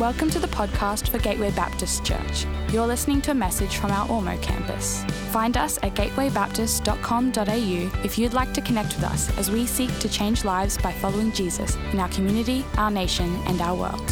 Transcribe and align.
Welcome 0.00 0.30
to 0.30 0.38
the 0.38 0.46
podcast 0.46 1.10
for 1.10 1.18
Gateway 1.18 1.50
Baptist 1.50 2.06
Church. 2.06 2.46
You're 2.72 2.86
listening 2.86 3.20
to 3.20 3.32
a 3.32 3.34
message 3.34 3.76
from 3.76 3.90
our 3.90 4.08
Ormeau 4.08 4.40
campus. 4.40 5.04
Find 5.30 5.58
us 5.58 5.78
at 5.82 5.94
gatewaybaptist.com.au 5.94 8.02
if 8.02 8.16
you'd 8.16 8.32
like 8.32 8.54
to 8.54 8.62
connect 8.62 8.94
with 8.94 9.04
us 9.04 9.28
as 9.36 9.50
we 9.50 9.66
seek 9.66 9.94
to 9.98 10.08
change 10.08 10.42
lives 10.42 10.78
by 10.78 10.90
following 10.90 11.32
Jesus 11.32 11.76
in 11.92 12.00
our 12.00 12.08
community, 12.08 12.64
our 12.78 12.90
nation, 12.90 13.28
and 13.46 13.60
our 13.60 13.76
world. 13.76 14.10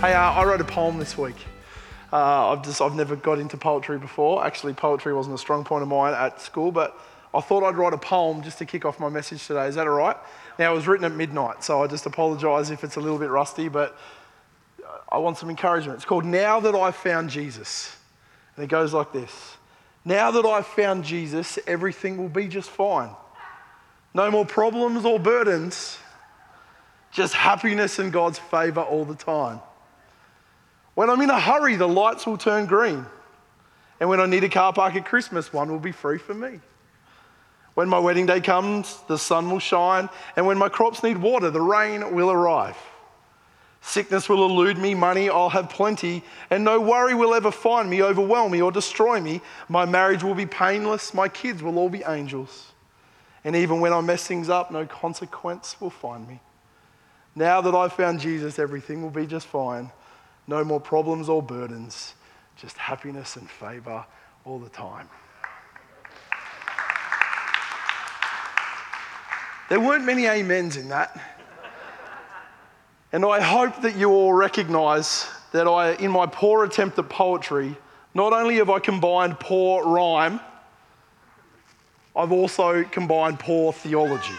Hey, 0.00 0.14
uh, 0.14 0.32
I 0.32 0.42
wrote 0.42 0.62
a 0.62 0.64
poem 0.64 0.98
this 0.98 1.18
week. 1.18 1.36
Uh, 2.10 2.52
I've 2.52 2.62
just 2.62 2.80
I've 2.80 2.94
never 2.94 3.14
got 3.14 3.38
into 3.38 3.58
poetry 3.58 3.98
before. 3.98 4.42
Actually, 4.42 4.72
poetry 4.72 5.12
wasn't 5.12 5.34
a 5.34 5.38
strong 5.38 5.64
point 5.64 5.82
of 5.82 5.88
mine 5.88 6.14
at 6.14 6.40
school, 6.40 6.72
but 6.72 6.98
I 7.34 7.42
thought 7.42 7.62
I'd 7.62 7.76
write 7.76 7.92
a 7.92 7.98
poem 7.98 8.40
just 8.40 8.56
to 8.56 8.64
kick 8.64 8.86
off 8.86 8.98
my 8.98 9.10
message 9.10 9.46
today. 9.46 9.66
Is 9.66 9.74
that 9.74 9.86
all 9.86 9.92
right? 9.92 10.16
Now, 10.58 10.72
it 10.72 10.74
was 10.74 10.86
written 10.86 11.04
at 11.04 11.12
midnight, 11.12 11.64
so 11.64 11.82
I 11.82 11.86
just 11.86 12.06
apologise 12.06 12.70
if 12.70 12.84
it's 12.84 12.96
a 12.96 13.00
little 13.00 13.18
bit 13.18 13.30
rusty, 13.30 13.68
but 13.68 13.98
I 15.10 15.18
want 15.18 15.38
some 15.38 15.50
encouragement. 15.50 15.96
It's 15.96 16.04
called 16.04 16.24
Now 16.24 16.60
That 16.60 16.74
I've 16.74 16.96
Found 16.96 17.30
Jesus. 17.30 17.96
And 18.56 18.64
it 18.64 18.68
goes 18.68 18.92
like 18.92 19.12
this 19.12 19.56
Now 20.04 20.30
that 20.30 20.44
I've 20.44 20.66
found 20.66 21.04
Jesus, 21.04 21.58
everything 21.66 22.16
will 22.16 22.28
be 22.28 22.48
just 22.48 22.70
fine. 22.70 23.10
No 24.14 24.30
more 24.30 24.44
problems 24.44 25.04
or 25.04 25.18
burdens, 25.18 25.98
just 27.10 27.34
happiness 27.34 27.98
and 27.98 28.12
God's 28.12 28.38
favour 28.38 28.82
all 28.82 29.04
the 29.04 29.14
time. 29.14 29.60
When 30.94 31.08
I'm 31.08 31.20
in 31.22 31.30
a 31.30 31.40
hurry, 31.40 31.76
the 31.76 31.88
lights 31.88 32.26
will 32.26 32.36
turn 32.36 32.66
green. 32.66 33.06
And 34.00 34.08
when 34.08 34.20
I 34.20 34.26
need 34.26 34.44
a 34.44 34.48
car 34.48 34.72
park 34.72 34.96
at 34.96 35.06
Christmas, 35.06 35.52
one 35.52 35.70
will 35.70 35.78
be 35.78 35.92
free 35.92 36.18
for 36.18 36.34
me. 36.34 36.60
When 37.74 37.88
my 37.88 37.98
wedding 37.98 38.26
day 38.26 38.40
comes, 38.40 39.00
the 39.08 39.16
sun 39.16 39.50
will 39.50 39.58
shine, 39.58 40.08
and 40.36 40.46
when 40.46 40.58
my 40.58 40.68
crops 40.68 41.02
need 41.02 41.16
water, 41.18 41.50
the 41.50 41.60
rain 41.60 42.14
will 42.14 42.30
arrive. 42.30 42.76
Sickness 43.80 44.28
will 44.28 44.44
elude 44.44 44.78
me, 44.78 44.94
money 44.94 45.28
I'll 45.28 45.48
have 45.48 45.68
plenty, 45.68 46.22
and 46.50 46.62
no 46.62 46.80
worry 46.80 47.14
will 47.14 47.34
ever 47.34 47.50
find 47.50 47.90
me, 47.90 48.02
overwhelm 48.02 48.52
me, 48.52 48.62
or 48.62 48.70
destroy 48.70 49.20
me. 49.20 49.40
My 49.68 49.84
marriage 49.84 50.22
will 50.22 50.34
be 50.34 50.46
painless, 50.46 51.12
my 51.12 51.28
kids 51.28 51.62
will 51.62 51.78
all 51.78 51.88
be 51.88 52.04
angels. 52.06 52.68
And 53.44 53.56
even 53.56 53.80
when 53.80 53.92
I 53.92 54.00
mess 54.00 54.26
things 54.26 54.48
up, 54.48 54.70
no 54.70 54.86
consequence 54.86 55.80
will 55.80 55.90
find 55.90 56.28
me. 56.28 56.40
Now 57.34 57.60
that 57.62 57.74
I've 57.74 57.92
found 57.92 58.20
Jesus, 58.20 58.58
everything 58.58 59.02
will 59.02 59.10
be 59.10 59.26
just 59.26 59.46
fine. 59.46 59.90
No 60.46 60.62
more 60.62 60.80
problems 60.80 61.28
or 61.28 61.42
burdens, 61.42 62.14
just 62.56 62.76
happiness 62.76 63.36
and 63.36 63.50
favor 63.50 64.04
all 64.44 64.58
the 64.58 64.68
time. 64.68 65.08
There 69.72 69.80
weren't 69.80 70.04
many 70.04 70.28
amens 70.28 70.76
in 70.76 70.90
that. 70.90 71.18
And 73.10 73.24
I 73.24 73.40
hope 73.40 73.80
that 73.80 73.96
you 73.96 74.10
all 74.10 74.34
recognize 74.34 75.26
that 75.52 75.66
I, 75.66 75.92
in 75.92 76.10
my 76.10 76.26
poor 76.26 76.64
attempt 76.64 76.98
at 76.98 77.08
poetry, 77.08 77.74
not 78.12 78.34
only 78.34 78.56
have 78.56 78.68
I 78.68 78.80
combined 78.80 79.40
poor 79.40 79.82
rhyme, 79.82 80.40
I've 82.14 82.32
also 82.32 82.84
combined 82.84 83.38
poor 83.38 83.72
theology. 83.72 84.34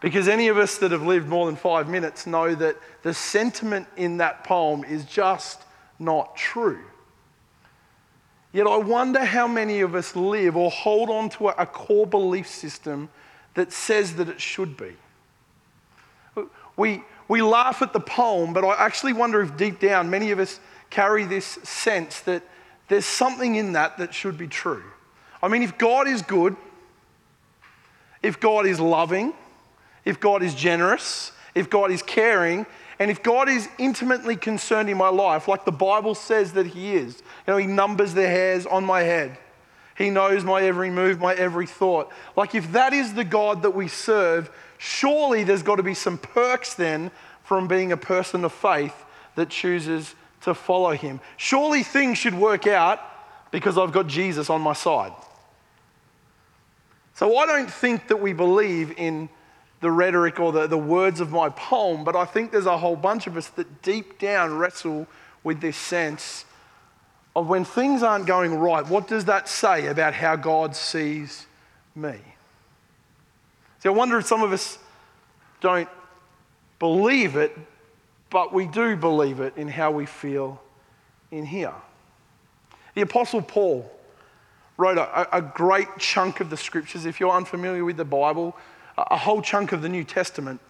Because 0.00 0.26
any 0.26 0.48
of 0.48 0.58
us 0.58 0.76
that 0.78 0.90
have 0.90 1.06
lived 1.06 1.28
more 1.28 1.46
than 1.46 1.54
five 1.54 1.88
minutes 1.88 2.26
know 2.26 2.52
that 2.52 2.76
the 3.04 3.14
sentiment 3.14 3.86
in 3.96 4.16
that 4.16 4.42
poem 4.42 4.82
is 4.82 5.04
just 5.04 5.62
not 6.00 6.34
true. 6.34 6.80
Yet 8.52 8.66
I 8.66 8.76
wonder 8.76 9.24
how 9.24 9.46
many 9.46 9.82
of 9.82 9.94
us 9.94 10.16
live 10.16 10.56
or 10.56 10.72
hold 10.72 11.10
on 11.10 11.28
to 11.30 11.50
a 11.50 11.64
core 11.64 12.08
belief 12.08 12.48
system 12.48 13.08
that 13.54 13.72
says 13.72 14.16
that 14.16 14.28
it 14.28 14.40
should 14.40 14.76
be. 14.76 14.92
We, 16.76 17.04
we 17.28 17.40
laugh 17.42 17.82
at 17.82 17.92
the 17.92 18.00
poem, 18.00 18.52
but 18.52 18.64
I 18.64 18.84
actually 18.84 19.12
wonder 19.12 19.40
if 19.40 19.56
deep 19.56 19.78
down 19.78 20.10
many 20.10 20.30
of 20.32 20.38
us 20.38 20.58
carry 20.90 21.24
this 21.24 21.44
sense 21.44 22.20
that 22.20 22.42
there's 22.88 23.06
something 23.06 23.54
in 23.54 23.72
that 23.72 23.98
that 23.98 24.12
should 24.12 24.36
be 24.36 24.48
true. 24.48 24.82
I 25.42 25.48
mean, 25.48 25.62
if 25.62 25.78
God 25.78 26.08
is 26.08 26.22
good, 26.22 26.56
if 28.22 28.40
God 28.40 28.66
is 28.66 28.80
loving, 28.80 29.34
if 30.04 30.18
God 30.20 30.42
is 30.42 30.54
generous, 30.54 31.32
if 31.54 31.70
God 31.70 31.90
is 31.90 32.02
caring, 32.02 32.66
and 32.98 33.10
if 33.10 33.22
God 33.22 33.48
is 33.48 33.68
intimately 33.78 34.36
concerned 34.36 34.88
in 34.88 34.96
my 34.96 35.08
life, 35.08 35.48
like 35.48 35.64
the 35.64 35.72
Bible 35.72 36.14
says 36.14 36.52
that 36.52 36.66
He 36.66 36.94
is, 36.94 37.22
you 37.46 37.52
know, 37.52 37.56
He 37.56 37.66
numbers 37.66 38.14
the 38.14 38.26
hairs 38.26 38.66
on 38.66 38.84
my 38.84 39.02
head. 39.02 39.38
He 39.96 40.10
knows 40.10 40.44
my 40.44 40.62
every 40.62 40.90
move, 40.90 41.20
my 41.20 41.34
every 41.34 41.66
thought. 41.66 42.10
Like, 42.36 42.54
if 42.54 42.72
that 42.72 42.92
is 42.92 43.14
the 43.14 43.24
God 43.24 43.62
that 43.62 43.70
we 43.70 43.88
serve, 43.88 44.50
surely 44.78 45.44
there's 45.44 45.62
got 45.62 45.76
to 45.76 45.82
be 45.82 45.94
some 45.94 46.18
perks 46.18 46.74
then 46.74 47.10
from 47.44 47.68
being 47.68 47.92
a 47.92 47.96
person 47.96 48.44
of 48.44 48.52
faith 48.52 49.04
that 49.36 49.50
chooses 49.50 50.14
to 50.42 50.54
follow 50.54 50.92
Him. 50.92 51.20
Surely 51.36 51.82
things 51.82 52.18
should 52.18 52.34
work 52.34 52.66
out 52.66 53.00
because 53.50 53.78
I've 53.78 53.92
got 53.92 54.08
Jesus 54.08 54.50
on 54.50 54.60
my 54.60 54.72
side. 54.72 55.12
So 57.14 57.36
I 57.36 57.46
don't 57.46 57.70
think 57.70 58.08
that 58.08 58.20
we 58.20 58.32
believe 58.32 58.92
in 58.98 59.28
the 59.80 59.90
rhetoric 59.90 60.40
or 60.40 60.50
the, 60.50 60.66
the 60.66 60.78
words 60.78 61.20
of 61.20 61.30
my 61.30 61.50
poem, 61.50 62.02
but 62.02 62.16
I 62.16 62.24
think 62.24 62.50
there's 62.50 62.66
a 62.66 62.78
whole 62.78 62.96
bunch 62.96 63.26
of 63.26 63.36
us 63.36 63.48
that 63.50 63.82
deep 63.82 64.18
down 64.18 64.58
wrestle 64.58 65.06
with 65.44 65.60
this 65.60 65.76
sense 65.76 66.46
of 67.36 67.48
when 67.48 67.64
things 67.64 68.02
aren't 68.02 68.26
going 68.26 68.54
right, 68.54 68.86
what 68.86 69.08
does 69.08 69.24
that 69.24 69.48
say 69.48 69.86
about 69.86 70.14
how 70.14 70.36
God 70.36 70.76
sees 70.76 71.46
me? 71.94 72.14
See, 73.80 73.88
I 73.88 73.92
wonder 73.92 74.18
if 74.18 74.26
some 74.26 74.42
of 74.42 74.52
us 74.52 74.78
don't 75.60 75.88
believe 76.78 77.36
it, 77.36 77.56
but 78.30 78.52
we 78.52 78.66
do 78.66 78.96
believe 78.96 79.40
it 79.40 79.56
in 79.56 79.68
how 79.68 79.90
we 79.90 80.06
feel 80.06 80.60
in 81.30 81.44
here. 81.44 81.74
The 82.94 83.00
Apostle 83.00 83.42
Paul 83.42 83.90
wrote 84.76 84.98
a, 84.98 85.36
a 85.36 85.42
great 85.42 85.88
chunk 85.98 86.40
of 86.40 86.50
the 86.50 86.56
scriptures. 86.56 87.06
If 87.06 87.20
you're 87.20 87.32
unfamiliar 87.32 87.84
with 87.84 87.96
the 87.96 88.04
Bible, 88.04 88.56
a 88.96 89.16
whole 89.16 89.42
chunk 89.42 89.72
of 89.72 89.82
the 89.82 89.88
New 89.88 90.04
Testament 90.04 90.60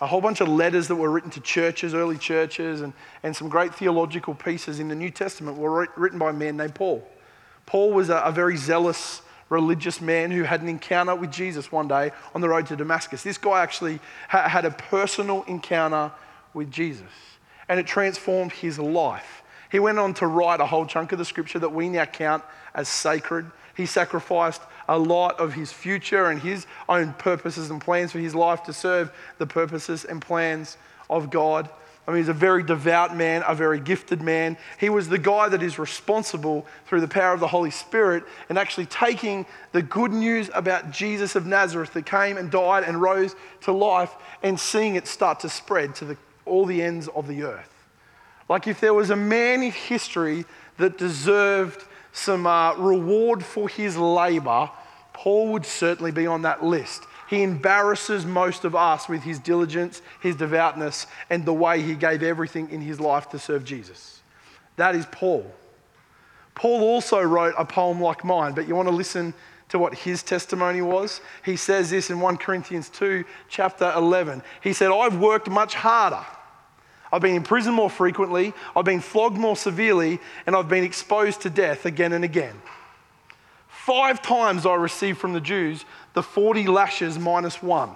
a 0.00 0.06
whole 0.06 0.20
bunch 0.20 0.40
of 0.40 0.48
letters 0.48 0.88
that 0.88 0.96
were 0.96 1.10
written 1.10 1.30
to 1.30 1.40
churches, 1.40 1.94
early 1.94 2.18
churches, 2.18 2.80
and, 2.80 2.92
and 3.22 3.34
some 3.34 3.48
great 3.48 3.74
theological 3.74 4.34
pieces 4.34 4.80
in 4.80 4.88
the 4.88 4.94
New 4.94 5.10
Testament 5.10 5.56
were 5.56 5.88
written 5.96 6.18
by 6.18 6.30
a 6.30 6.32
man 6.32 6.56
named 6.56 6.74
Paul. 6.74 7.06
Paul 7.66 7.92
was 7.92 8.10
a, 8.10 8.18
a 8.18 8.32
very 8.32 8.56
zealous 8.56 9.22
religious 9.48 10.00
man 10.00 10.30
who 10.30 10.42
had 10.42 10.62
an 10.62 10.68
encounter 10.68 11.14
with 11.14 11.30
Jesus 11.30 11.70
one 11.70 11.86
day 11.86 12.10
on 12.34 12.40
the 12.40 12.48
road 12.48 12.66
to 12.66 12.76
Damascus. 12.76 13.22
This 13.22 13.38
guy 13.38 13.62
actually 13.62 14.00
ha- 14.28 14.48
had 14.48 14.64
a 14.64 14.70
personal 14.70 15.44
encounter 15.44 16.10
with 16.54 16.70
Jesus, 16.70 17.02
and 17.68 17.78
it 17.78 17.86
transformed 17.86 18.52
his 18.52 18.78
life. 18.78 19.42
He 19.70 19.78
went 19.78 19.98
on 19.98 20.14
to 20.14 20.26
write 20.26 20.60
a 20.60 20.66
whole 20.66 20.86
chunk 20.86 21.12
of 21.12 21.18
the 21.18 21.24
scripture 21.24 21.58
that 21.58 21.70
we 21.70 21.88
now 21.88 22.04
count 22.04 22.44
as 22.74 22.88
sacred. 22.88 23.50
He 23.76 23.86
sacrificed 23.86 24.62
a 24.88 24.98
lot 24.98 25.38
of 25.40 25.54
his 25.54 25.72
future 25.72 26.26
and 26.26 26.40
his 26.40 26.66
own 26.88 27.12
purposes 27.14 27.70
and 27.70 27.80
plans 27.80 28.12
for 28.12 28.18
his 28.18 28.34
life 28.34 28.62
to 28.64 28.72
serve 28.72 29.12
the 29.38 29.46
purposes 29.46 30.04
and 30.04 30.20
plans 30.20 30.76
of 31.08 31.30
God. 31.30 31.68
I 32.06 32.10
mean, 32.10 32.18
he's 32.18 32.28
a 32.28 32.34
very 32.34 32.62
devout 32.62 33.16
man, 33.16 33.42
a 33.46 33.54
very 33.54 33.80
gifted 33.80 34.20
man. 34.20 34.58
He 34.78 34.90
was 34.90 35.08
the 35.08 35.18
guy 35.18 35.48
that 35.48 35.62
is 35.62 35.78
responsible 35.78 36.66
through 36.86 37.00
the 37.00 37.08
power 37.08 37.32
of 37.32 37.40
the 37.40 37.48
Holy 37.48 37.70
Spirit 37.70 38.24
and 38.50 38.58
actually 38.58 38.86
taking 38.86 39.46
the 39.72 39.80
good 39.80 40.12
news 40.12 40.50
about 40.52 40.90
Jesus 40.90 41.34
of 41.34 41.46
Nazareth 41.46 41.94
that 41.94 42.04
came 42.04 42.36
and 42.36 42.50
died 42.50 42.84
and 42.84 43.00
rose 43.00 43.34
to 43.62 43.72
life 43.72 44.14
and 44.42 44.60
seeing 44.60 44.96
it 44.96 45.08
start 45.08 45.40
to 45.40 45.48
spread 45.48 45.94
to 45.96 46.04
the, 46.04 46.16
all 46.44 46.66
the 46.66 46.82
ends 46.82 47.08
of 47.08 47.26
the 47.26 47.42
earth. 47.42 47.70
Like 48.50 48.66
if 48.66 48.80
there 48.80 48.92
was 48.92 49.08
a 49.08 49.16
man 49.16 49.62
in 49.62 49.72
history 49.72 50.44
that 50.76 50.98
deserved 50.98 51.86
some 52.14 52.46
uh, 52.46 52.74
reward 52.76 53.44
for 53.44 53.68
his 53.68 53.96
labor, 53.96 54.70
Paul 55.12 55.48
would 55.52 55.66
certainly 55.66 56.12
be 56.12 56.28
on 56.28 56.42
that 56.42 56.64
list. 56.64 57.02
He 57.28 57.42
embarrasses 57.42 58.24
most 58.24 58.64
of 58.64 58.76
us 58.76 59.08
with 59.08 59.24
his 59.24 59.40
diligence, 59.40 60.00
his 60.20 60.36
devoutness, 60.36 61.08
and 61.28 61.44
the 61.44 61.52
way 61.52 61.82
he 61.82 61.96
gave 61.96 62.22
everything 62.22 62.70
in 62.70 62.80
his 62.80 63.00
life 63.00 63.28
to 63.30 63.38
serve 63.38 63.64
Jesus. 63.64 64.20
That 64.76 64.94
is 64.94 65.06
Paul. 65.10 65.44
Paul 66.54 66.82
also 66.82 67.20
wrote 67.20 67.54
a 67.58 67.64
poem 67.64 68.00
like 68.00 68.24
mine, 68.24 68.54
but 68.54 68.68
you 68.68 68.76
want 68.76 68.88
to 68.88 68.94
listen 68.94 69.34
to 69.70 69.78
what 69.80 69.94
his 69.94 70.22
testimony 70.22 70.82
was? 70.82 71.20
He 71.44 71.56
says 71.56 71.90
this 71.90 72.10
in 72.10 72.20
1 72.20 72.36
Corinthians 72.36 72.88
2, 72.90 73.24
chapter 73.48 73.92
11. 73.96 74.40
He 74.62 74.72
said, 74.72 74.92
I've 74.92 75.18
worked 75.18 75.50
much 75.50 75.74
harder 75.74 76.24
I've 77.14 77.22
been 77.22 77.36
imprisoned 77.36 77.76
more 77.76 77.88
frequently, 77.88 78.52
I've 78.74 78.84
been 78.84 78.98
flogged 78.98 79.36
more 79.36 79.54
severely, 79.54 80.18
and 80.46 80.56
I've 80.56 80.68
been 80.68 80.82
exposed 80.82 81.42
to 81.42 81.50
death 81.50 81.86
again 81.86 82.12
and 82.12 82.24
again. 82.24 82.60
Five 83.68 84.20
times 84.20 84.66
I 84.66 84.74
received 84.74 85.18
from 85.18 85.32
the 85.32 85.40
Jews 85.40 85.84
the 86.14 86.24
40 86.24 86.66
lashes 86.66 87.16
minus 87.16 87.62
one. 87.62 87.94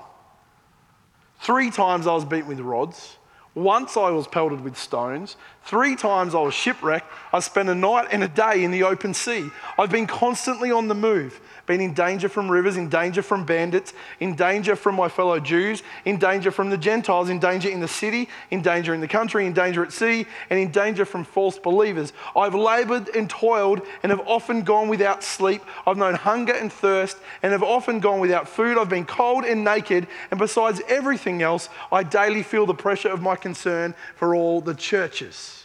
Three 1.40 1.72
times 1.72 2.06
I 2.06 2.14
was 2.14 2.24
beaten 2.24 2.46
with 2.46 2.60
rods. 2.60 3.17
Once 3.58 3.96
I 3.96 4.10
was 4.10 4.28
pelted 4.28 4.60
with 4.60 4.78
stones. 4.78 5.36
Three 5.64 5.96
times 5.96 6.32
I 6.32 6.40
was 6.40 6.54
shipwrecked. 6.54 7.10
I 7.32 7.40
spent 7.40 7.68
a 7.68 7.74
night 7.74 8.06
and 8.12 8.22
a 8.22 8.28
day 8.28 8.62
in 8.62 8.70
the 8.70 8.84
open 8.84 9.12
sea. 9.12 9.50
I've 9.76 9.90
been 9.90 10.06
constantly 10.06 10.70
on 10.70 10.86
the 10.86 10.94
move 10.94 11.40
been 11.68 11.80
in 11.82 11.92
danger 11.92 12.28
from 12.28 12.50
rivers, 12.50 12.76
in 12.76 12.88
danger 12.88 13.22
from 13.22 13.44
bandits, 13.44 13.92
in 14.18 14.34
danger 14.34 14.74
from 14.74 14.96
my 14.96 15.08
fellow 15.08 15.38
Jews, 15.38 15.82
in 16.06 16.16
danger 16.16 16.50
from 16.50 16.70
the 16.70 16.78
Gentiles, 16.78 17.28
in 17.28 17.38
danger 17.38 17.68
in 17.68 17.78
the 17.78 17.86
city, 17.86 18.28
in 18.50 18.62
danger 18.62 18.94
in 18.94 19.00
the 19.00 19.06
country, 19.06 19.46
in 19.46 19.52
danger 19.52 19.84
at 19.84 19.92
sea, 19.92 20.26
and 20.48 20.58
in 20.58 20.70
danger 20.70 21.04
from 21.04 21.24
false 21.24 21.58
believers. 21.58 22.14
I've 22.34 22.54
labored 22.54 23.14
and 23.14 23.28
toiled 23.28 23.82
and 24.02 24.10
have 24.10 24.26
often 24.26 24.62
gone 24.62 24.88
without 24.88 25.22
sleep. 25.22 25.62
I've 25.86 25.98
known 25.98 26.14
hunger 26.14 26.54
and 26.54 26.72
thirst 26.72 27.18
and 27.42 27.52
have 27.52 27.62
often 27.62 28.00
gone 28.00 28.18
without 28.18 28.48
food. 28.48 28.78
I've 28.78 28.88
been 28.88 29.04
cold 29.04 29.44
and 29.44 29.62
naked, 29.62 30.08
and 30.30 30.40
besides 30.40 30.80
everything 30.88 31.42
else, 31.42 31.68
I 31.92 32.02
daily 32.02 32.42
feel 32.42 32.64
the 32.64 32.74
pressure 32.74 33.10
of 33.10 33.20
my 33.20 33.36
concern 33.48 33.94
for 34.16 34.34
all 34.34 34.60
the 34.60 34.74
churches. 34.74 35.64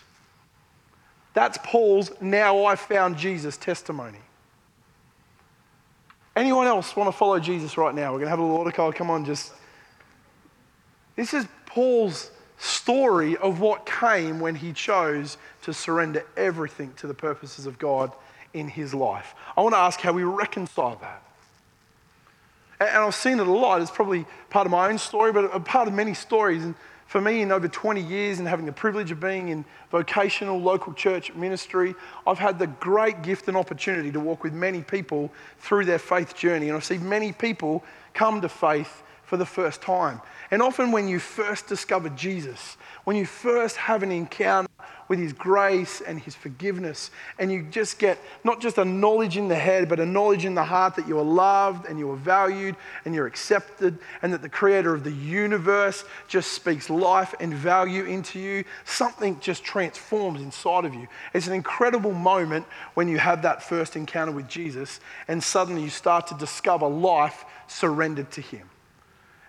That's 1.33 1.57
Paul's 1.63 2.11
now 2.21 2.65
I 2.65 2.75
found 2.75 3.17
Jesus 3.17 3.57
testimony. 3.57 4.19
Anyone 6.35 6.67
else 6.67 6.95
want 6.95 7.07
to 7.09 7.17
follow 7.17 7.39
Jesus 7.39 7.77
right 7.77 7.93
now? 7.93 8.11
We're 8.11 8.19
going 8.19 8.25
to 8.25 8.29
have 8.29 8.39
a 8.39 8.41
little 8.41 8.57
altar 8.57 8.71
call. 8.71 8.93
Come 8.93 9.09
on, 9.09 9.25
just. 9.25 9.53
This 11.15 11.33
is 11.33 11.45
Paul's 11.65 12.31
story 12.57 13.35
of 13.37 13.59
what 13.59 13.85
came 13.85 14.39
when 14.39 14.55
he 14.55 14.73
chose 14.73 15.37
to 15.63 15.73
surrender 15.73 16.23
everything 16.37 16.93
to 16.95 17.07
the 17.07 17.13
purposes 17.13 17.65
of 17.65 17.77
God 17.77 18.11
in 18.53 18.67
his 18.67 18.93
life. 18.93 19.35
I 19.57 19.61
want 19.61 19.73
to 19.75 19.79
ask 19.79 19.99
how 19.99 20.13
we 20.13 20.23
reconcile 20.23 20.95
that. 21.01 21.21
And 22.79 23.03
I've 23.03 23.15
seen 23.15 23.39
it 23.39 23.47
a 23.47 23.51
lot. 23.51 23.81
It's 23.81 23.91
probably 23.91 24.25
part 24.49 24.65
of 24.65 24.71
my 24.71 24.89
own 24.89 24.97
story, 24.97 25.31
but 25.31 25.45
a 25.53 25.59
part 25.59 25.87
of 25.87 25.93
many 25.93 26.13
stories. 26.13 26.63
And 26.63 26.75
for 27.13 27.21
me, 27.21 27.43
in 27.43 27.51
over 27.51 27.67
20 27.67 28.01
years 28.01 28.39
and 28.39 28.47
having 28.47 28.65
the 28.65 28.71
privilege 28.71 29.11
of 29.11 29.19
being 29.19 29.49
in 29.49 29.65
vocational 29.91 30.59
local 30.59 30.93
church 30.93 31.31
ministry, 31.35 31.93
I've 32.25 32.39
had 32.39 32.57
the 32.57 32.65
great 32.65 33.21
gift 33.21 33.47
and 33.47 33.55
opportunity 33.55 34.11
to 34.13 34.19
walk 34.19 34.43
with 34.43 34.51
many 34.51 34.81
people 34.81 35.31
through 35.59 35.85
their 35.85 35.99
faith 35.99 36.35
journey. 36.35 36.69
And 36.69 36.75
I've 36.75 36.83
seen 36.83 37.07
many 37.07 37.31
people 37.31 37.83
come 38.15 38.41
to 38.41 38.49
faith 38.49 39.03
for 39.25 39.37
the 39.37 39.45
first 39.45 39.79
time. 39.79 40.21
And 40.49 40.59
often, 40.63 40.91
when 40.91 41.07
you 41.07 41.19
first 41.19 41.67
discover 41.67 42.09
Jesus, 42.09 42.77
when 43.03 43.15
you 43.15 43.27
first 43.27 43.75
have 43.75 44.01
an 44.01 44.11
encounter 44.11 44.67
with 45.07 45.19
His 45.19 45.33
grace 45.33 46.01
and 46.01 46.19
His 46.19 46.35
forgiveness. 46.35 47.11
And 47.39 47.51
you 47.51 47.63
just 47.63 47.99
get 47.99 48.17
not 48.43 48.61
just 48.61 48.77
a 48.77 48.85
knowledge 48.85 49.37
in 49.37 49.47
the 49.47 49.55
head, 49.55 49.89
but 49.89 49.99
a 49.99 50.05
knowledge 50.05 50.45
in 50.45 50.55
the 50.55 50.63
heart 50.63 50.95
that 50.95 51.07
you 51.07 51.19
are 51.19 51.23
loved 51.23 51.87
and 51.87 51.99
you 51.99 52.09
are 52.11 52.17
valued 52.17 52.75
and 53.05 53.13
you're 53.13 53.27
accepted, 53.27 53.97
and 54.21 54.33
that 54.33 54.41
the 54.41 54.49
Creator 54.49 54.93
of 54.93 55.03
the 55.03 55.11
universe 55.11 56.05
just 56.27 56.51
speaks 56.51 56.89
life 56.89 57.33
and 57.39 57.53
value 57.53 58.05
into 58.05 58.39
you. 58.39 58.63
Something 58.85 59.39
just 59.39 59.63
transforms 59.63 60.41
inside 60.41 60.85
of 60.85 60.93
you. 60.93 61.07
It's 61.33 61.47
an 61.47 61.53
incredible 61.53 62.13
moment 62.13 62.65
when 62.93 63.07
you 63.07 63.17
have 63.17 63.41
that 63.41 63.63
first 63.63 63.95
encounter 63.95 64.31
with 64.31 64.47
Jesus, 64.47 64.99
and 65.27 65.43
suddenly 65.43 65.83
you 65.83 65.89
start 65.89 66.27
to 66.27 66.35
discover 66.35 66.87
life 66.87 67.45
surrendered 67.67 68.31
to 68.31 68.41
Him. 68.41 68.69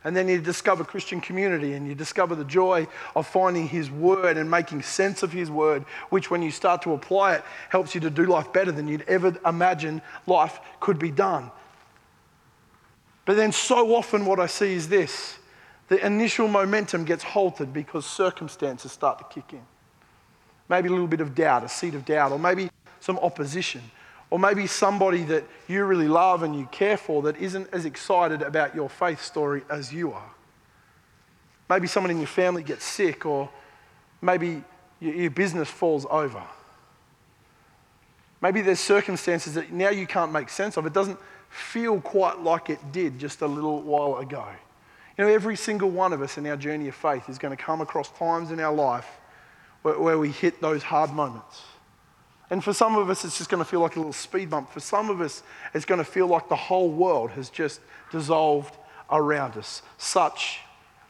And 0.04 0.14
then 0.14 0.28
you 0.28 0.38
discover 0.38 0.84
Christian 0.84 1.20
community 1.20 1.72
and 1.72 1.88
you 1.88 1.94
discover 1.94 2.34
the 2.34 2.44
joy 2.44 2.86
of 3.16 3.26
finding 3.26 3.66
His 3.66 3.90
Word 3.90 4.36
and 4.36 4.50
making 4.50 4.82
sense 4.82 5.22
of 5.22 5.32
His 5.32 5.50
Word, 5.50 5.84
which, 6.10 6.30
when 6.30 6.42
you 6.42 6.50
start 6.50 6.82
to 6.82 6.92
apply 6.92 7.36
it, 7.36 7.44
helps 7.70 7.94
you 7.94 8.00
to 8.02 8.10
do 8.10 8.26
life 8.26 8.52
better 8.52 8.70
than 8.70 8.86
you'd 8.86 9.02
ever 9.08 9.34
imagine 9.46 10.02
life 10.26 10.60
could 10.80 10.98
be 10.98 11.10
done. 11.10 11.50
But 13.24 13.36
then, 13.36 13.50
so 13.50 13.94
often, 13.94 14.26
what 14.26 14.38
I 14.38 14.46
see 14.46 14.74
is 14.74 14.88
this 14.88 15.38
the 15.88 16.04
initial 16.04 16.48
momentum 16.48 17.04
gets 17.04 17.22
halted 17.22 17.72
because 17.72 18.04
circumstances 18.04 18.92
start 18.92 19.18
to 19.18 19.24
kick 19.24 19.52
in. 19.52 19.62
Maybe 20.68 20.88
a 20.88 20.92
little 20.92 21.06
bit 21.06 21.20
of 21.20 21.34
doubt, 21.34 21.64
a 21.64 21.68
seed 21.68 21.94
of 21.94 22.04
doubt, 22.04 22.32
or 22.32 22.38
maybe 22.38 22.70
some 23.00 23.18
opposition. 23.18 23.82
Or 24.30 24.38
maybe 24.38 24.66
somebody 24.66 25.22
that 25.24 25.44
you 25.68 25.84
really 25.84 26.08
love 26.08 26.42
and 26.42 26.56
you 26.56 26.68
care 26.72 26.96
for 26.96 27.22
that 27.22 27.36
isn't 27.36 27.68
as 27.72 27.84
excited 27.84 28.42
about 28.42 28.74
your 28.74 28.88
faith 28.88 29.22
story 29.22 29.62
as 29.70 29.92
you 29.92 30.12
are. 30.12 30.30
Maybe 31.68 31.86
someone 31.86 32.10
in 32.10 32.18
your 32.18 32.26
family 32.26 32.62
gets 32.62 32.84
sick, 32.84 33.24
or 33.24 33.48
maybe 34.20 34.62
your 35.00 35.30
business 35.30 35.68
falls 35.68 36.06
over. 36.10 36.42
Maybe 38.40 38.60
there's 38.60 38.80
circumstances 38.80 39.54
that 39.54 39.72
now 39.72 39.90
you 39.90 40.06
can't 40.06 40.32
make 40.32 40.50
sense 40.50 40.76
of. 40.76 40.84
It 40.84 40.92
doesn't 40.92 41.18
feel 41.48 42.00
quite 42.00 42.40
like 42.40 42.68
it 42.68 42.92
did 42.92 43.18
just 43.18 43.40
a 43.40 43.46
little 43.46 43.80
while 43.80 44.18
ago. 44.18 44.44
You 45.16 45.24
know, 45.24 45.30
every 45.30 45.56
single 45.56 45.90
one 45.90 46.12
of 46.12 46.20
us 46.20 46.36
in 46.36 46.46
our 46.46 46.56
journey 46.56 46.88
of 46.88 46.94
faith 46.94 47.28
is 47.28 47.38
going 47.38 47.56
to 47.56 47.62
come 47.62 47.80
across 47.80 48.10
times 48.10 48.50
in 48.50 48.60
our 48.60 48.74
life 48.74 49.06
where, 49.82 50.18
we 50.18 50.30
hit 50.30 50.60
those 50.60 50.82
hard 50.82 51.12
moments. 51.12 51.62
And 52.50 52.62
for 52.62 52.72
some 52.72 52.96
of 52.96 53.08
us, 53.08 53.24
it's 53.24 53.38
just 53.38 53.50
going 53.50 53.62
to 53.62 53.68
feel 53.68 53.80
like 53.80 53.96
a 53.96 53.98
little 53.98 54.12
speed 54.12 54.50
bump. 54.50 54.70
For 54.70 54.80
some 54.80 55.10
of 55.10 55.20
us, 55.20 55.42
it's 55.72 55.84
going 55.84 55.98
to 55.98 56.04
feel 56.04 56.26
like 56.26 56.48
the 56.48 56.56
whole 56.56 56.90
world 56.90 57.30
has 57.30 57.48
just 57.48 57.80
dissolved 58.12 58.76
around 59.10 59.56
us. 59.56 59.82
Such 59.98 60.60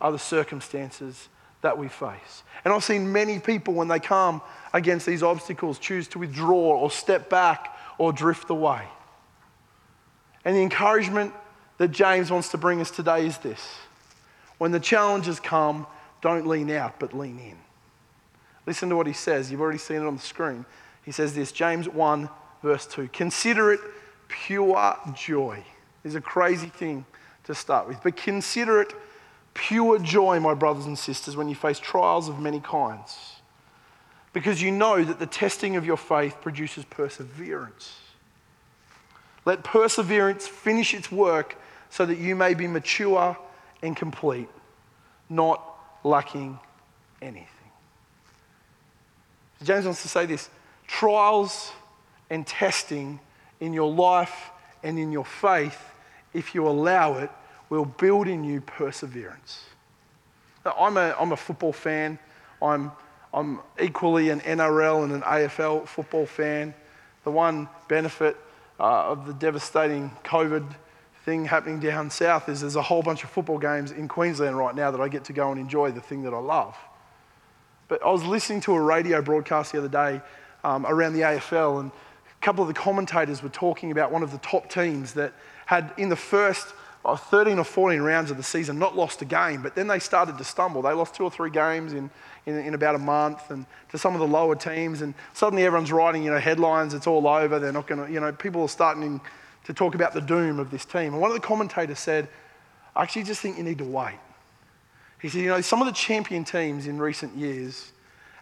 are 0.01 0.13
the 0.13 0.19
circumstances 0.19 1.29
that 1.63 1.77
we 1.77 1.89
face. 1.89 2.43
And 2.65 2.73
I've 2.73 2.85
seen 2.85 3.11
many 3.11 3.39
people, 3.39 3.75
when 3.75 3.89
they 3.89 3.99
come 3.99 4.43
against 4.73 5.07
these 5.07 5.23
obstacles, 5.23 5.79
choose 5.79 6.07
to 6.09 6.19
withdraw 6.19 6.79
or 6.79 6.91
step 6.91 7.29
back 7.29 7.77
or 7.99 8.13
drift 8.13 8.51
away. 8.51 8.83
And 10.45 10.55
the 10.55 10.63
encouragement 10.63 11.33
that 11.79 11.89
James 11.89 12.31
wants 12.31 12.51
to 12.51 12.59
bring 12.59 12.81
us 12.81 12.91
today 12.91 13.27
is 13.27 13.39
this 13.39 13.77
when 14.59 14.71
the 14.71 14.81
challenges 14.81 15.41
come, 15.41 15.87
don't 16.21 16.47
lean 16.47 16.71
out, 16.71 17.01
but 17.01 17.13
lean 17.13 17.39
in. 17.39 17.57
Listen 18.67 18.89
to 18.89 18.97
what 18.97 19.07
he 19.07 19.13
says. 19.13 19.51
You've 19.51 19.61
already 19.61 19.79
seen 19.79 19.99
it 19.99 20.07
on 20.07 20.17
the 20.17 20.23
screen. 20.23 20.65
He 21.05 21.13
says 21.13 21.35
this 21.35 21.53
James 21.53 21.89
1, 21.89 22.29
verse 22.63 22.87
2 22.87 23.09
Consider 23.13 23.73
it 23.73 23.81
pure 24.29 24.97
joy. 25.15 25.63
Is 26.03 26.15
a 26.15 26.21
crazy 26.21 26.67
thing 26.67 27.07
to 27.45 27.55
start 27.55 27.89
with, 27.89 28.03
but 28.03 28.17
consider 28.17 28.83
it 28.83 28.93
pure 29.55 29.99
joy, 29.99 30.39
my 30.41 30.53
brothers 30.53 30.87
and 30.87 30.99
sisters, 30.99 31.37
when 31.37 31.49
you 31.49 31.55
face 31.55 31.79
trials 31.79 32.29
of 32.29 32.41
many 32.41 32.61
kinds. 32.61 33.37
Because 34.33 34.61
you 34.61 34.71
know 34.71 35.03
that 35.03 35.19
the 35.19 35.27
testing 35.27 35.77
of 35.77 35.87
your 35.87 35.97
faith 35.97 36.37
produces 36.43 36.85
perseverance. 36.85 38.01
Let 39.45 39.63
perseverance 39.63 40.47
finish 40.47 40.93
its 40.93 41.11
work 41.13 41.57
so 41.89 42.05
that 42.05 42.19
you 42.19 42.35
may 42.35 42.55
be 42.55 42.67
mature 42.67 43.37
and 43.83 43.97
complete, 43.97 44.49
not 45.29 45.63
lacking 46.03 46.59
anything. 47.23 47.49
James 49.63 49.85
wants 49.85 50.03
to 50.03 50.09
say 50.09 50.27
this 50.27 50.51
trials 50.87 51.73
and 52.31 52.47
testing 52.47 53.21
in 53.61 53.73
your 53.73 53.91
life 53.91 54.51
and 54.83 54.99
in 54.99 55.13
your 55.13 55.25
faith, 55.25 55.81
if 56.33 56.55
you 56.55 56.67
allow 56.67 57.15
it, 57.19 57.31
will 57.71 57.85
build 57.85 58.29
in 58.29 58.45
you 58.45 58.61
perseverance. 58.61 59.65
Now, 60.65 60.75
I'm, 60.79 60.97
a, 60.97 61.15
I'm 61.19 61.33
a 61.33 61.37
football 61.37 61.73
fan. 61.73 62.19
I'm, 62.63 62.93
I'm 63.33 63.61
equally 63.81 64.31
an 64.31 64.41
NRL 64.41 65.05
and 65.05 65.13
an 65.13 65.23
AFL 65.23 65.87
football 65.87 66.27
fan. 66.27 66.75
The 67.25 67.31
one 67.31 67.69
benefit 67.89 68.37
uh, 68.79 69.11
of 69.11 69.27
the 69.27 69.35
devastating 69.35 70.11
COVID 70.25 70.75
thing 71.25 71.47
happening 71.47 71.81
down 71.81 72.11
south 72.11 72.49
is 72.49 72.61
there's 72.61 72.77
a 72.77 72.83
whole 72.83 73.03
bunch 73.03 73.25
of 73.25 73.31
football 73.31 73.59
games 73.59 73.93
in 73.93 74.09
Queensland 74.09 74.59
right 74.59 74.75
now 74.75 74.91
that 74.91 75.01
I 75.01 75.09
get 75.09 75.25
to 75.25 75.33
go 75.33 75.51
and 75.51 75.59
enjoy 75.59 75.91
the 75.91 76.01
thing 76.01 76.23
that 76.25 76.35
I 76.35 76.39
love. 76.39 76.77
But 77.89 78.03
I 78.03 78.11
was 78.11 78.25
listening 78.25 78.61
to 78.63 78.75
a 78.75 78.81
radio 78.81 79.23
broadcast 79.23 79.73
the 79.73 79.79
other 79.79 79.89
day 79.89 80.21
um, 80.65 80.87
around 80.87 81.13
the 81.13 81.21
AFL, 81.21 81.81
and 81.81 81.91
a 81.91 82.45
couple 82.45 82.63
of 82.63 82.69
the 82.69 82.75
commentators 82.75 83.43
were 83.43 83.51
talking 83.51 83.93
about 83.93 84.11
one 84.11 84.23
of 84.23 84.33
the 84.33 84.39
top 84.39 84.69
teams 84.69 85.13
that 85.15 85.33
had, 85.67 85.93
in 85.97 86.09
the 86.09 86.17
first 86.17 86.75
uh, 87.05 87.17
13 87.17 87.59
or 87.59 87.65
14 87.65 88.01
rounds 88.01 88.31
of 88.31 88.39
the 88.39 88.43
season, 88.43 88.79
not 88.79 88.97
lost 88.97 89.21
a 89.23 89.27
game, 89.27 89.63
but 89.63 89.75
then 89.75 89.87
they 89.87 89.99
started 89.99 90.39
to 90.39 90.45
stumble. 90.45 90.83
They 90.83 90.93
lost 90.93 91.15
two 91.15 91.23
or 91.23 91.31
three 91.31 91.51
games 91.51 91.93
in, 91.93 92.11
in, 92.47 92.57
in, 92.59 92.75
about 92.75 92.95
a 92.95 92.99
month 92.99 93.51
and 93.51 93.67
to 93.91 93.99
some 93.99 94.15
of 94.15 94.21
the 94.21 94.27
lower 94.27 94.57
teams, 94.57 95.03
and 95.03 95.15
suddenly 95.35 95.65
everyone's 95.65 95.93
writing, 95.93 96.25
you 96.25 96.31
know, 96.31 96.39
headlines, 96.39 96.95
it's 96.95 97.07
all 97.07 97.27
over, 97.29 97.59
they're 97.59 97.73
not 97.73 97.87
going 97.87 98.07
to, 98.07 98.13
you 98.13 98.21
know, 98.21 98.33
people 98.33 98.63
are 98.63 98.69
starting 98.69 99.21
to 99.65 99.75
talk 99.75 99.95
about 99.95 100.15
the 100.15 100.21
doom 100.21 100.59
of 100.59 100.71
this 100.71 100.85
team. 100.85 101.13
And 101.13 101.21
one 101.21 101.31
of 101.31 101.35
the 101.35 101.47
commentators 101.47 101.99
said, 101.99 102.29
I 102.97 103.03
actually 103.03 103.25
just 103.25 103.41
think 103.41 103.59
you 103.59 103.65
need 103.65 103.79
to 103.79 103.85
wait. 103.85 104.19
He 105.21 105.29
said, 105.29 105.41
you 105.41 105.49
know, 105.49 105.61
some 105.61 105.81
of 105.81 105.87
the 105.87 105.93
champion 105.93 106.45
teams 106.45 106.87
in 106.87 106.99
recent 106.99 107.35
years 107.37 107.93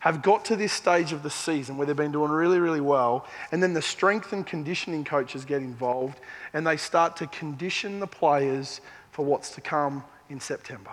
have 0.02 0.20
got 0.20 0.44
to 0.44 0.56
this 0.56 0.72
stage 0.72 1.12
of 1.12 1.22
the 1.22 1.30
season 1.30 1.76
where 1.76 1.86
they've 1.86 1.94
been 1.94 2.10
doing 2.10 2.32
really, 2.32 2.58
really 2.58 2.80
well, 2.80 3.24
and 3.52 3.62
then 3.62 3.72
the 3.72 3.80
strength 3.80 4.32
and 4.32 4.44
conditioning 4.44 5.04
coaches 5.04 5.44
get 5.44 5.62
involved 5.62 6.18
and 6.52 6.66
they 6.66 6.76
start 6.76 7.14
to 7.14 7.28
condition 7.28 8.00
the 8.00 8.06
players 8.08 8.80
for 9.12 9.24
what's 9.24 9.50
to 9.50 9.60
come 9.60 10.02
in 10.28 10.40
September. 10.40 10.90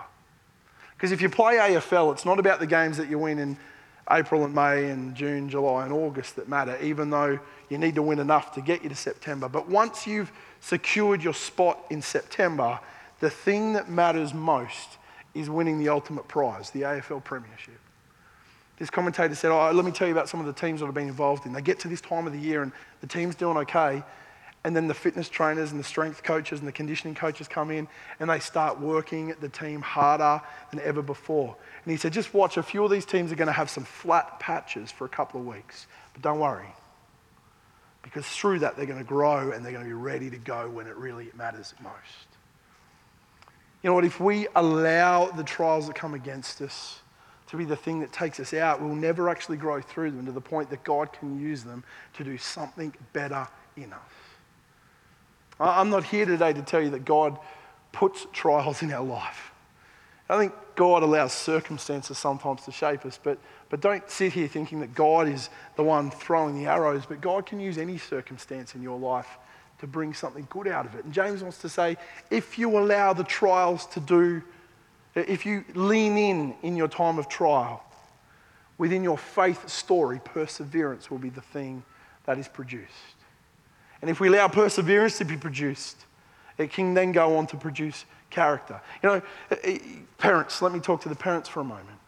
Because 0.94 1.10
if 1.10 1.20
you 1.20 1.28
play 1.28 1.56
AFL, 1.56 2.12
it's 2.12 2.24
not 2.24 2.38
about 2.38 2.60
the 2.60 2.68
games 2.68 2.98
that 2.98 3.10
you 3.10 3.18
win 3.18 3.40
in 3.40 3.56
April 4.08 4.44
and 4.44 4.54
May 4.54 4.88
and 4.90 5.16
June, 5.16 5.48
July, 5.48 5.82
and 5.82 5.92
August 5.92 6.36
that 6.36 6.48
matter, 6.48 6.78
even 6.80 7.10
though 7.10 7.40
you 7.68 7.78
need 7.78 7.96
to 7.96 8.02
win 8.02 8.20
enough 8.20 8.54
to 8.54 8.60
get 8.60 8.84
you 8.84 8.90
to 8.90 8.94
September. 8.94 9.48
But 9.48 9.68
once 9.68 10.06
you've 10.06 10.30
secured 10.60 11.20
your 11.20 11.34
spot 11.34 11.84
in 11.90 12.00
September, 12.00 12.78
the 13.18 13.30
thing 13.30 13.72
that 13.72 13.90
matters 13.90 14.32
most 14.32 14.98
is 15.34 15.50
winning 15.50 15.80
the 15.80 15.88
ultimate 15.88 16.28
prize, 16.28 16.70
the 16.70 16.82
AFL 16.82 17.24
Premiership. 17.24 17.80
This 18.80 18.88
commentator 18.88 19.34
said, 19.34 19.50
oh, 19.50 19.70
let 19.72 19.84
me 19.84 19.92
tell 19.92 20.08
you 20.08 20.14
about 20.14 20.26
some 20.26 20.40
of 20.40 20.46
the 20.46 20.54
teams 20.54 20.80
that 20.80 20.86
I've 20.86 20.94
been 20.94 21.06
involved 21.06 21.44
in. 21.44 21.52
They 21.52 21.60
get 21.60 21.78
to 21.80 21.88
this 21.88 22.00
time 22.00 22.26
of 22.26 22.32
the 22.32 22.38
year 22.38 22.62
and 22.62 22.72
the 23.02 23.06
team's 23.06 23.34
doing 23.34 23.58
okay. 23.58 24.02
And 24.64 24.74
then 24.74 24.88
the 24.88 24.94
fitness 24.94 25.28
trainers 25.28 25.70
and 25.70 25.78
the 25.78 25.84
strength 25.84 26.22
coaches 26.22 26.60
and 26.60 26.66
the 26.66 26.72
conditioning 26.72 27.14
coaches 27.14 27.46
come 27.46 27.70
in 27.70 27.86
and 28.20 28.30
they 28.30 28.38
start 28.38 28.80
working 28.80 29.34
the 29.40 29.50
team 29.50 29.82
harder 29.82 30.40
than 30.70 30.80
ever 30.80 31.02
before. 31.02 31.54
And 31.84 31.92
he 31.92 31.98
said, 31.98 32.14
just 32.14 32.32
watch, 32.32 32.56
a 32.56 32.62
few 32.62 32.82
of 32.82 32.90
these 32.90 33.04
teams 33.04 33.30
are 33.30 33.36
going 33.36 33.48
to 33.48 33.52
have 33.52 33.68
some 33.68 33.84
flat 33.84 34.40
patches 34.40 34.90
for 34.90 35.04
a 35.04 35.10
couple 35.10 35.40
of 35.40 35.46
weeks. 35.46 35.86
But 36.14 36.22
don't 36.22 36.40
worry, 36.40 36.74
because 38.02 38.26
through 38.26 38.60
that 38.60 38.76
they're 38.76 38.86
going 38.86 38.98
to 38.98 39.04
grow 39.04 39.52
and 39.52 39.62
they're 39.62 39.72
going 39.72 39.84
to 39.84 39.88
be 39.88 39.92
ready 39.92 40.30
to 40.30 40.38
go 40.38 40.70
when 40.70 40.86
it 40.86 40.96
really 40.96 41.30
matters 41.36 41.74
most. 41.82 42.28
You 43.82 43.90
know 43.90 43.94
what? 43.94 44.06
If 44.06 44.20
we 44.20 44.46
allow 44.56 45.26
the 45.26 45.44
trials 45.44 45.86
that 45.86 45.96
come 45.96 46.14
against 46.14 46.62
us, 46.62 46.99
to 47.50 47.56
be 47.56 47.64
the 47.64 47.76
thing 47.76 48.00
that 48.00 48.12
takes 48.12 48.38
us 48.38 48.54
out, 48.54 48.80
we'll 48.80 48.94
never 48.94 49.28
actually 49.28 49.56
grow 49.56 49.80
through 49.80 50.12
them 50.12 50.26
to 50.26 50.32
the 50.32 50.40
point 50.40 50.70
that 50.70 50.84
God 50.84 51.12
can 51.12 51.40
use 51.40 51.64
them 51.64 51.82
to 52.14 52.24
do 52.24 52.38
something 52.38 52.94
better 53.12 53.46
in 53.76 53.92
us. 53.92 53.98
I'm 55.58 55.90
not 55.90 56.04
here 56.04 56.24
today 56.24 56.52
to 56.52 56.62
tell 56.62 56.80
you 56.80 56.90
that 56.90 57.04
God 57.04 57.38
puts 57.92 58.26
trials 58.32 58.82
in 58.82 58.92
our 58.92 59.04
life. 59.04 59.52
I 60.28 60.38
think 60.38 60.54
God 60.76 61.02
allows 61.02 61.32
circumstances 61.32 62.16
sometimes 62.16 62.62
to 62.62 62.72
shape 62.72 63.04
us, 63.04 63.18
but, 63.20 63.36
but 63.68 63.80
don't 63.80 64.08
sit 64.08 64.32
here 64.32 64.46
thinking 64.46 64.78
that 64.80 64.94
God 64.94 65.28
is 65.28 65.50
the 65.76 65.82
one 65.82 66.10
throwing 66.10 66.54
the 66.54 66.70
arrows, 66.70 67.04
but 67.04 67.20
God 67.20 67.46
can 67.46 67.58
use 67.58 67.78
any 67.78 67.98
circumstance 67.98 68.76
in 68.76 68.82
your 68.82 68.98
life 68.98 69.38
to 69.80 69.88
bring 69.88 70.14
something 70.14 70.46
good 70.50 70.68
out 70.68 70.86
of 70.86 70.94
it. 70.94 71.04
And 71.04 71.12
James 71.12 71.42
wants 71.42 71.58
to 71.58 71.68
say 71.68 71.96
if 72.30 72.58
you 72.60 72.78
allow 72.78 73.12
the 73.12 73.24
trials 73.24 73.86
to 73.86 74.00
do 74.00 74.40
if 75.14 75.44
you 75.44 75.64
lean 75.74 76.16
in 76.16 76.54
in 76.62 76.76
your 76.76 76.88
time 76.88 77.18
of 77.18 77.28
trial, 77.28 77.82
within 78.78 79.02
your 79.02 79.18
faith 79.18 79.68
story, 79.68 80.20
perseverance 80.24 81.10
will 81.10 81.18
be 81.18 81.30
the 81.30 81.40
thing 81.40 81.82
that 82.24 82.38
is 82.38 82.48
produced. 82.48 82.92
And 84.00 84.10
if 84.10 84.20
we 84.20 84.28
allow 84.28 84.48
perseverance 84.48 85.18
to 85.18 85.24
be 85.24 85.36
produced, 85.36 86.06
it 86.58 86.72
can 86.72 86.94
then 86.94 87.12
go 87.12 87.36
on 87.36 87.46
to 87.48 87.56
produce 87.56 88.04
character. 88.30 88.80
You 89.02 89.08
know, 89.08 89.22
eh, 89.50 89.56
eh, 89.64 89.78
parents, 90.18 90.62
let 90.62 90.72
me 90.72 90.80
talk 90.80 91.02
to 91.02 91.08
the 91.08 91.14
parents 91.14 91.48
for 91.48 91.60
a 91.60 91.64
moment. 91.64 91.98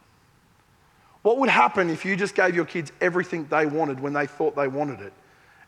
What 1.22 1.38
would 1.38 1.50
happen 1.50 1.90
if 1.90 2.04
you 2.04 2.16
just 2.16 2.34
gave 2.34 2.54
your 2.54 2.64
kids 2.64 2.92
everything 3.00 3.46
they 3.50 3.66
wanted 3.66 4.00
when 4.00 4.12
they 4.12 4.26
thought 4.26 4.56
they 4.56 4.68
wanted 4.68 5.00
it? 5.00 5.12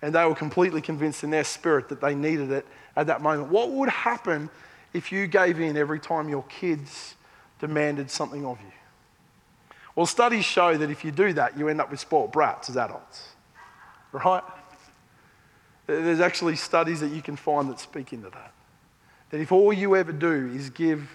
And 0.03 0.15
they 0.15 0.25
were 0.25 0.35
completely 0.35 0.81
convinced 0.81 1.25
in 1.25 1.31
their 1.31 1.45
spirit 1.45 1.89
that 1.89 2.01
they 2.01 2.15
needed 2.15 2.51
it 2.51 2.67
at 2.97 3.07
that 3.07 3.23
moment. 3.23 3.51
What 3.51 3.71
would 3.71 3.89
happen 3.89 4.51
if 4.93 5.13
you 5.13 5.27
gave 5.27 5.61
in 5.61 5.77
every 5.77 6.01
time 6.01 6.29
your 6.29 6.45
kids 6.45 7.15
demanded 7.67 8.11
something 8.11 8.45
of 8.45 8.61
you. 8.61 8.73
Well, 9.97 10.05
studies 10.05 10.45
show 10.45 10.77
that 10.77 10.91
if 10.91 11.03
you 11.03 11.11
do 11.11 11.33
that, 11.33 11.57
you 11.57 11.69
end 11.69 11.81
up 11.81 11.91
with 11.91 11.99
spoiled 11.99 12.31
brats 12.31 12.69
as 12.69 12.77
adults, 12.77 13.29
right? 14.13 14.43
There's 15.87 16.21
actually 16.21 16.57
studies 16.57 17.01
that 17.01 17.11
you 17.11 17.23
can 17.23 17.37
find 17.37 17.71
that 17.71 17.81
speak 17.81 18.13
into 18.13 18.29
that. 18.29 18.53
That 19.31 19.41
if 19.41 19.51
all 19.51 19.73
you 19.73 19.97
ever 19.97 20.13
do 20.13 20.53
is 20.55 20.69
give 20.69 21.09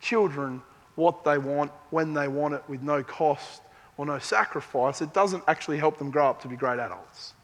children 0.00 0.62
what 0.94 1.24
they 1.24 1.36
want, 1.36 1.72
when 1.90 2.14
they 2.14 2.28
want 2.28 2.54
it, 2.54 2.62
with 2.68 2.82
no 2.82 3.02
cost 3.02 3.62
or 3.96 4.06
no 4.06 4.20
sacrifice, 4.20 5.00
it 5.02 5.12
doesn't 5.12 5.42
actually 5.48 5.78
help 5.78 5.98
them 5.98 6.12
grow 6.12 6.30
up 6.30 6.40
to 6.42 6.48
be 6.48 6.54
great 6.54 6.78
adults. 6.78 7.34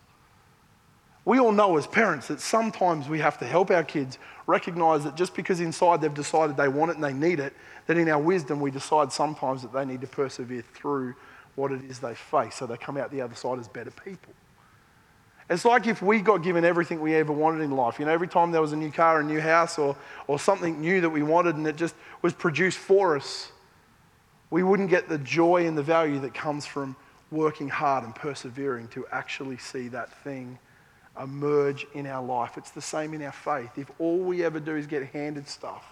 We 1.25 1.39
all 1.39 1.53
know 1.53 1.77
as 1.79 1.87
parents 1.87 2.29
that 2.29 2.41
sometimes 2.41 3.09
we 3.09 3.19
have 3.21 3.39
to 3.39 3.47
help 3.47 3.71
our 3.71 3.85
kids 3.85 4.19
recognize 4.47 5.05
that 5.05 5.17
just 5.17 5.35
because 5.35 5.61
inside 5.61 6.01
they've 6.01 6.13
decided 6.13 6.57
they 6.57 6.69
want 6.69 6.91
it 6.91 6.97
and 6.97 7.05
they 7.05 7.15
need 7.15 7.41
it, 7.41 7.55
that 7.87 7.97
in 7.97 8.09
our 8.09 8.21
wisdom 8.21 8.61
we 8.61 8.71
decide 8.71 9.11
sometimes 9.11 9.63
that 9.63 9.73
they 9.73 9.85
need 9.87 10.03
to 10.03 10.07
persevere 10.07 10.63
through 10.75 11.15
what 11.55 11.73
it 11.73 11.83
is 11.85 11.99
they 11.99 12.15
face 12.15 12.57
so 12.57 12.67
they 12.67 12.77
come 12.77 12.97
out 12.97 13.11
the 13.11 13.23
other 13.23 13.35
side 13.35 13.59
as 13.59 13.69
better 13.69 13.91
people. 13.91 14.35
It's 15.49 15.65
like 15.65 15.87
if 15.87 16.03
we 16.03 16.21
got 16.21 16.43
given 16.43 16.65
everything 16.65 17.01
we 17.01 17.15
ever 17.15 17.33
wanted 17.33 17.63
in 17.63 17.71
life. 17.71 17.99
You 17.99 18.07
know, 18.07 18.13
every 18.13 18.29
time 18.29 18.51
there 18.51 18.63
was 18.63 18.73
a 18.73 18.77
new 18.77 18.91
car, 18.91 19.21
a 19.21 19.25
new 19.25 19.41
house, 19.41 19.79
or, 19.79 19.95
or 20.27 20.39
something 20.39 20.81
new 20.81 21.03
that 21.03 21.11
we 21.11 21.23
wanted 21.23 21.57
and 21.57 21.67
it 21.67 21.77
just 21.77 21.95
was 22.23 22.33
produced 22.33 22.79
for 22.79 23.17
us, 23.17 23.53
we 24.51 24.63
wouldn't 24.63 24.89
get 24.89 25.09
the 25.09 25.19
joy 25.19 25.67
and 25.67 25.77
the 25.77 25.83
value 25.83 26.19
that 26.21 26.33
comes 26.33 26.65
from 26.65 26.97
working 27.31 27.69
hard 27.69 28.05
and 28.05 28.15
persevering 28.15 28.89
to 28.89 29.07
actually 29.11 29.59
see 29.59 29.89
that 29.89 30.13
thing 30.23 30.59
emerge 31.21 31.87
in 31.95 32.07
our 32.07 32.25
life. 32.25 32.57
It's 32.57 32.71
the 32.71 32.83
same 32.83 33.15
in 33.15 33.23
our 33.23 33.33
faith. 33.33 33.71
If 33.77 33.91
all 33.99 34.19
we 34.19 34.45
ever 34.45 34.61
do 34.61 34.77
is 34.77 34.87
get 34.87 35.05
handed 35.07 35.49
stuff, 35.49 35.85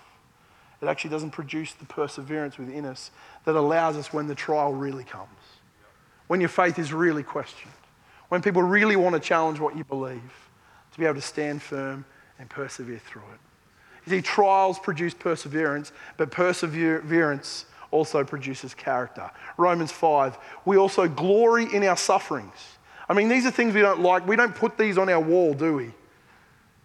it 0.80 0.86
actually 0.86 1.10
doesn't 1.10 1.30
produce 1.30 1.74
the 1.74 1.84
perseverance 1.84 2.58
within 2.58 2.84
us 2.84 3.12
that 3.44 3.54
allows 3.54 3.96
us 3.96 4.12
when 4.12 4.26
the 4.26 4.34
trial 4.34 4.72
really 4.72 5.04
comes, 5.04 5.28
when 6.26 6.40
your 6.40 6.48
faith 6.48 6.78
is 6.78 6.92
really 6.92 7.22
questioned, 7.22 7.72
when 8.28 8.42
people 8.42 8.62
really 8.62 8.96
want 8.96 9.14
to 9.14 9.20
challenge 9.20 9.60
what 9.60 9.76
you 9.76 9.84
believe, 9.84 10.32
to 10.92 10.98
be 10.98 11.04
able 11.04 11.14
to 11.14 11.20
stand 11.20 11.62
firm 11.62 12.04
and 12.38 12.50
persevere 12.50 12.98
through 12.98 13.22
it. 13.32 13.40
You 14.04 14.10
see, 14.10 14.22
trials 14.22 14.78
produce 14.80 15.14
perseverance, 15.14 15.92
but 16.16 16.32
perseverance 16.32 17.66
also 17.92 18.24
produces 18.24 18.74
character. 18.74 19.30
Romans 19.56 19.92
5, 19.92 20.36
we 20.64 20.76
also 20.76 21.06
glory 21.06 21.72
in 21.72 21.84
our 21.84 21.96
sufferings 21.96 22.78
I 23.12 23.14
mean, 23.14 23.28
these 23.28 23.44
are 23.44 23.50
things 23.50 23.74
we 23.74 23.82
don't 23.82 24.00
like. 24.00 24.26
We 24.26 24.36
don't 24.36 24.54
put 24.54 24.78
these 24.78 24.96
on 24.96 25.10
our 25.10 25.20
wall, 25.20 25.52
do 25.52 25.74
we? 25.74 25.90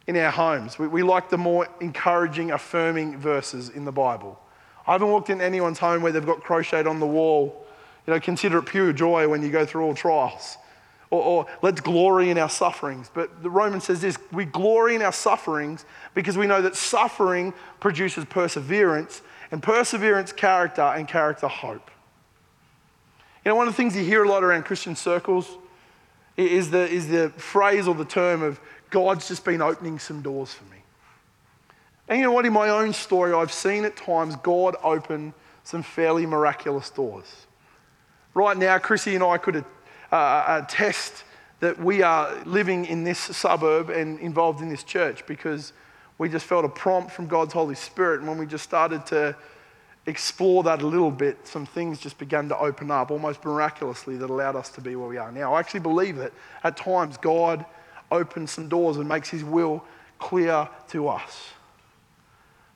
In 0.07 0.17
our 0.17 0.29
homes. 0.29 0.77
We, 0.77 0.85
we 0.85 1.01
like 1.01 1.29
the 1.29 1.37
more 1.37 1.69
encouraging, 1.79 2.51
affirming 2.51 3.17
verses 3.17 3.69
in 3.69 3.85
the 3.85 3.93
Bible. 3.93 4.37
I 4.85 4.91
haven't 4.91 5.07
walked 5.07 5.29
in 5.29 5.39
anyone's 5.39 5.79
home 5.79 6.01
where 6.01 6.11
they've 6.11 6.25
got 6.25 6.41
crocheted 6.41 6.85
on 6.85 6.99
the 6.99 7.07
wall, 7.07 7.65
you 8.05 8.13
know, 8.13 8.19
consider 8.19 8.57
it 8.57 8.63
pure 8.63 8.91
joy 8.91 9.29
when 9.29 9.41
you 9.41 9.49
go 9.49 9.65
through 9.65 9.85
all 9.85 9.95
trials. 9.95 10.57
Or, 11.11 11.23
or, 11.23 11.45
let's 11.61 11.79
glory 11.79 12.29
in 12.29 12.37
our 12.37 12.49
sufferings. 12.49 13.09
But 13.13 13.41
the 13.41 13.49
Roman 13.49 13.79
says 13.79 14.01
this 14.01 14.17
we 14.33 14.43
glory 14.43 14.95
in 14.95 15.01
our 15.03 15.13
sufferings 15.13 15.85
because 16.13 16.37
we 16.37 16.45
know 16.45 16.61
that 16.61 16.75
suffering 16.75 17.53
produces 17.79 18.25
perseverance, 18.25 19.21
and 19.49 19.63
perseverance, 19.63 20.33
character, 20.33 20.81
and 20.81 21.07
character, 21.07 21.47
hope. 21.47 21.89
You 23.45 23.51
know, 23.51 23.55
one 23.55 23.69
of 23.69 23.73
the 23.73 23.77
things 23.77 23.95
you 23.95 24.03
hear 24.03 24.25
a 24.25 24.27
lot 24.27 24.43
around 24.43 24.65
Christian 24.65 24.93
circles 24.93 25.57
is 26.37 26.69
the, 26.69 26.87
is 26.87 27.07
the 27.07 27.29
phrase 27.37 27.87
or 27.87 27.95
the 27.95 28.05
term 28.05 28.43
of 28.43 28.59
God's 28.89 29.27
just 29.27 29.43
been 29.43 29.61
opening 29.61 29.99
some 29.99 30.21
doors 30.21 30.53
for 30.53 30.63
me. 30.65 30.77
And 32.07 32.19
you 32.19 32.25
know 32.25 32.31
what? 32.31 32.45
In 32.45 32.53
my 32.53 32.69
own 32.69 32.93
story, 32.93 33.33
I've 33.33 33.51
seen 33.51 33.83
at 33.83 33.97
times 33.97 34.35
God 34.37 34.75
open 34.83 35.33
some 35.63 35.83
fairly 35.83 36.25
miraculous 36.25 36.89
doors. 36.89 37.47
Right 38.33 38.55
now, 38.55 38.77
Chrissy 38.77 39.15
and 39.15 39.23
I 39.23 39.37
could 39.37 39.65
uh, 40.11 40.61
attest 40.63 41.25
that 41.59 41.79
we 41.79 42.03
are 42.03 42.35
living 42.45 42.85
in 42.85 43.03
this 43.03 43.19
suburb 43.19 43.89
and 43.89 44.19
involved 44.19 44.61
in 44.61 44.69
this 44.69 44.83
church 44.83 45.25
because 45.25 45.73
we 46.17 46.29
just 46.29 46.45
felt 46.45 46.63
a 46.63 46.69
prompt 46.69 47.11
from 47.11 47.27
God's 47.27 47.53
Holy 47.53 47.75
Spirit. 47.75 48.19
And 48.19 48.29
when 48.29 48.37
we 48.37 48.45
just 48.45 48.63
started 48.63 49.05
to 49.07 49.35
explore 50.07 50.63
that 50.63 50.81
a 50.81 50.87
little 50.87 51.11
bit, 51.11 51.45
some 51.45 51.65
things 51.65 51.99
just 51.99 52.17
began 52.17 52.47
to 52.49 52.57
open 52.57 52.89
up 52.89 53.11
almost 53.11 53.43
miraculously 53.43 54.15
that 54.17 54.29
allowed 54.29 54.55
us 54.55 54.69
to 54.69 54.81
be 54.81 54.95
where 54.95 55.07
we 55.07 55.17
are 55.17 55.31
now. 55.31 55.53
I 55.53 55.59
actually 55.59 55.81
believe 55.81 56.15
that 56.15 56.31
at 56.63 56.77
times 56.77 57.17
God 57.17 57.65
opens 58.09 58.51
some 58.51 58.69
doors 58.69 58.97
and 58.97 59.07
makes 59.07 59.29
his 59.29 59.43
will 59.43 59.83
clear 60.17 60.67
to 60.89 61.09
us. 61.09 61.49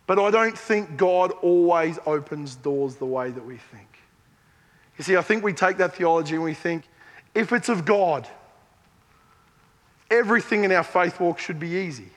But 0.07 0.19
I 0.19 0.29
don't 0.29 0.57
think 0.57 0.97
God 0.97 1.31
always 1.41 1.97
opens 2.05 2.55
doors 2.55 2.95
the 2.95 3.05
way 3.05 3.31
that 3.31 3.45
we 3.45 3.55
think. 3.55 3.87
You 4.97 5.05
see, 5.05 5.15
I 5.15 5.21
think 5.21 5.41
we 5.41 5.53
take 5.53 5.77
that 5.77 5.95
theology 5.95 6.35
and 6.35 6.43
we 6.43 6.53
think 6.53 6.83
if 7.33 7.53
it's 7.53 7.69
of 7.69 7.85
God, 7.85 8.27
everything 10.09 10.65
in 10.65 10.71
our 10.73 10.83
faith 10.83 11.19
walk 11.21 11.39
should 11.39 11.61
be 11.61 11.69
easy. 11.69 12.09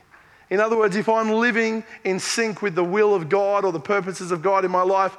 In 0.51 0.61
other 0.61 0.77
words, 0.77 0.97
if 0.97 1.09
I'm 1.09 1.31
living 1.31 1.85
in 2.05 2.19
sync 2.19 2.63
with 2.63 2.75
the 2.75 2.85
will 2.85 3.15
of 3.15 3.29
God 3.29 3.65
or 3.65 3.73
the 3.73 3.81
purposes 3.81 4.31
of 4.31 4.43
God 4.43 4.65
in 4.65 4.71
my 4.71 4.83
life, 4.83 5.17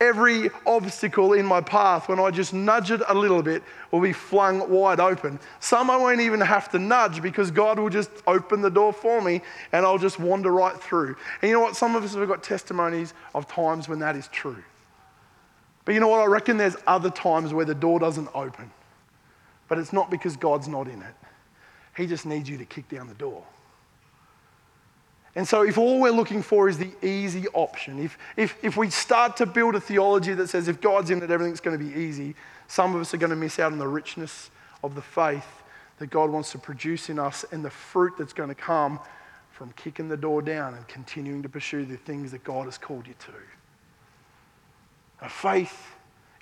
every 0.00 0.50
obstacle 0.66 1.32
in 1.34 1.46
my 1.46 1.60
path, 1.60 2.08
when 2.08 2.18
I 2.18 2.30
just 2.30 2.52
nudge 2.52 2.90
it 2.90 3.00
a 3.06 3.14
little 3.14 3.42
bit, 3.42 3.62
will 3.90 4.00
be 4.00 4.12
flung 4.12 4.68
wide 4.68 4.98
open. 4.98 5.38
Some 5.60 5.90
I 5.90 5.96
won't 5.96 6.20
even 6.20 6.40
have 6.40 6.70
to 6.72 6.78
nudge 6.78 7.22
because 7.22 7.50
God 7.50 7.78
will 7.78 7.90
just 7.90 8.10
open 8.26 8.62
the 8.62 8.70
door 8.70 8.92
for 8.92 9.22
me 9.22 9.42
and 9.70 9.86
I'll 9.86 9.98
just 9.98 10.18
wander 10.18 10.50
right 10.50 10.76
through. 10.80 11.16
And 11.40 11.48
you 11.48 11.54
know 11.54 11.60
what? 11.60 11.76
Some 11.76 11.94
of 11.94 12.02
us 12.02 12.14
have 12.14 12.28
got 12.28 12.42
testimonies 12.42 13.14
of 13.34 13.46
times 13.46 13.88
when 13.88 14.00
that 14.00 14.16
is 14.16 14.28
true. 14.28 14.62
But 15.84 15.94
you 15.94 16.00
know 16.00 16.08
what? 16.08 16.20
I 16.20 16.26
reckon 16.26 16.56
there's 16.56 16.76
other 16.86 17.10
times 17.10 17.54
where 17.54 17.64
the 17.64 17.74
door 17.74 17.98
doesn't 17.98 18.28
open. 18.34 18.70
But 19.68 19.78
it's 19.78 19.92
not 19.92 20.10
because 20.10 20.36
God's 20.36 20.68
not 20.68 20.88
in 20.88 21.00
it, 21.00 21.14
He 21.96 22.06
just 22.06 22.26
needs 22.26 22.48
you 22.48 22.58
to 22.58 22.64
kick 22.64 22.88
down 22.88 23.06
the 23.08 23.14
door. 23.14 23.44
And 25.34 25.48
so, 25.48 25.62
if 25.62 25.78
all 25.78 25.98
we're 25.98 26.10
looking 26.10 26.42
for 26.42 26.68
is 26.68 26.76
the 26.76 26.90
easy 27.02 27.48
option, 27.54 27.98
if, 27.98 28.18
if, 28.36 28.62
if 28.62 28.76
we 28.76 28.90
start 28.90 29.38
to 29.38 29.46
build 29.46 29.74
a 29.74 29.80
theology 29.80 30.34
that 30.34 30.48
says 30.48 30.68
if 30.68 30.80
God's 30.80 31.10
in 31.10 31.22
it, 31.22 31.30
everything's 31.30 31.60
going 31.60 31.78
to 31.78 31.82
be 31.82 31.98
easy, 31.98 32.34
some 32.68 32.94
of 32.94 33.00
us 33.00 33.14
are 33.14 33.18
going 33.18 33.30
to 33.30 33.36
miss 33.36 33.58
out 33.58 33.72
on 33.72 33.78
the 33.78 33.88
richness 33.88 34.50
of 34.84 34.94
the 34.94 35.00
faith 35.00 35.62
that 35.98 36.10
God 36.10 36.30
wants 36.30 36.52
to 36.52 36.58
produce 36.58 37.08
in 37.08 37.18
us 37.18 37.46
and 37.50 37.64
the 37.64 37.70
fruit 37.70 38.12
that's 38.18 38.34
going 38.34 38.50
to 38.50 38.54
come 38.54 39.00
from 39.52 39.72
kicking 39.72 40.08
the 40.08 40.16
door 40.16 40.42
down 40.42 40.74
and 40.74 40.86
continuing 40.88 41.42
to 41.42 41.48
pursue 41.48 41.84
the 41.84 41.96
things 41.96 42.32
that 42.32 42.44
God 42.44 42.66
has 42.66 42.76
called 42.76 43.06
you 43.06 43.14
to. 43.20 43.32
Faith 45.28 45.94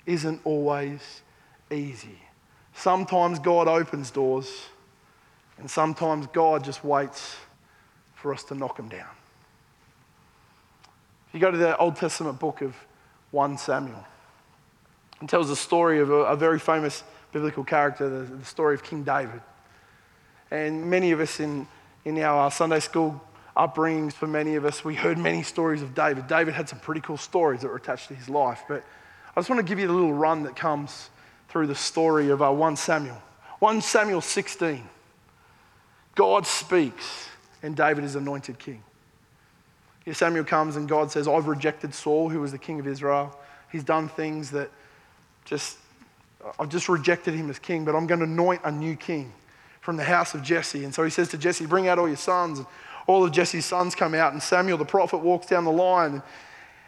isn't 0.05 0.41
always 0.43 1.21
easy. 1.69 2.19
Sometimes 2.73 3.39
God 3.39 3.67
opens 3.67 4.11
doors, 4.11 4.65
and 5.59 5.69
sometimes 5.69 6.27
God 6.27 6.63
just 6.63 6.83
waits 6.83 7.35
for 8.21 8.33
us 8.33 8.43
to 8.45 8.55
knock 8.55 8.77
them 8.77 8.87
down. 8.87 9.09
If 11.27 11.33
you 11.33 11.39
go 11.39 11.49
to 11.49 11.57
the 11.57 11.75
Old 11.77 11.95
Testament 11.95 12.39
book 12.39 12.61
of 12.61 12.75
1 13.31 13.57
Samuel, 13.57 14.05
it 15.21 15.29
tells 15.29 15.49
the 15.49 15.55
story 15.55 15.99
of 15.99 16.09
a, 16.09 16.25
a 16.25 16.35
very 16.35 16.59
famous 16.59 17.03
biblical 17.31 17.63
character, 17.63 18.09
the, 18.09 18.35
the, 18.35 18.45
story 18.45 18.75
of 18.75 18.83
King 18.83 19.03
David. 19.03 19.41
And 20.51 20.89
many 20.89 21.11
of 21.11 21.19
us 21.19 21.39
in, 21.39 21.67
in 22.03 22.19
our 22.19 22.51
Sunday 22.51 22.79
school 22.79 23.21
upbringings, 23.55 24.13
for 24.13 24.27
many 24.27 24.55
of 24.55 24.65
us, 24.65 24.83
we 24.83 24.95
heard 24.95 25.17
many 25.17 25.41
stories 25.41 25.81
of 25.81 25.95
David. 25.95 26.27
David 26.27 26.53
had 26.53 26.67
some 26.67 26.79
pretty 26.79 27.01
cool 27.01 27.17
stories 27.17 27.61
that 27.61 27.69
were 27.69 27.77
attached 27.77 28.09
to 28.09 28.15
his 28.15 28.29
life. 28.29 28.63
But 28.67 28.83
I 29.35 29.39
just 29.39 29.49
want 29.49 29.59
to 29.59 29.67
give 29.67 29.79
you 29.79 29.89
a 29.89 29.93
little 29.93 30.13
run 30.13 30.43
that 30.43 30.55
comes 30.55 31.09
through 31.49 31.67
the 31.67 31.75
story 31.75 32.29
of 32.29 32.41
uh, 32.41 32.51
1 32.51 32.75
Samuel. 32.75 33.21
1 33.59 33.81
Samuel 33.81 34.21
16. 34.21 34.83
God 36.15 36.45
speaks, 36.45 37.27
and 37.63 37.75
David 37.75 38.03
is 38.03 38.15
anointed 38.15 38.59
king. 38.59 38.83
Here 40.05 40.13
Samuel 40.13 40.43
comes, 40.43 40.75
and 40.75 40.89
God 40.89 41.11
says, 41.11 41.27
I've 41.27 41.47
rejected 41.47 41.93
Saul, 41.93 42.29
who 42.29 42.39
was 42.39 42.51
the 42.51 42.57
king 42.57 42.79
of 42.79 42.87
Israel. 42.87 43.37
He's 43.71 43.83
done 43.83 44.07
things 44.09 44.51
that 44.51 44.69
just, 45.45 45.77
I've 46.59 46.69
just 46.69 46.89
rejected 46.89 47.33
him 47.33 47.49
as 47.49 47.59
king, 47.59 47.85
but 47.85 47.95
I'm 47.95 48.07
going 48.07 48.19
to 48.19 48.25
anoint 48.25 48.61
a 48.63 48.71
new 48.71 48.95
king 48.95 49.31
from 49.79 49.97
the 49.97 50.03
house 50.03 50.33
of 50.33 50.41
Jesse. 50.41 50.83
And 50.83 50.93
so 50.93 51.03
he 51.03 51.09
says 51.09 51.29
to 51.29 51.37
Jesse, 51.37 51.65
Bring 51.65 51.87
out 51.87 51.99
all 51.99 52.07
your 52.07 52.17
sons. 52.17 52.59
And 52.59 52.67
all 53.07 53.23
of 53.23 53.31
Jesse's 53.31 53.65
sons 53.65 53.95
come 53.95 54.13
out, 54.13 54.33
and 54.33 54.41
Samuel 54.41 54.77
the 54.77 54.85
prophet 54.85 55.17
walks 55.17 55.47
down 55.47 55.65
the 55.65 55.71
line, 55.71 56.21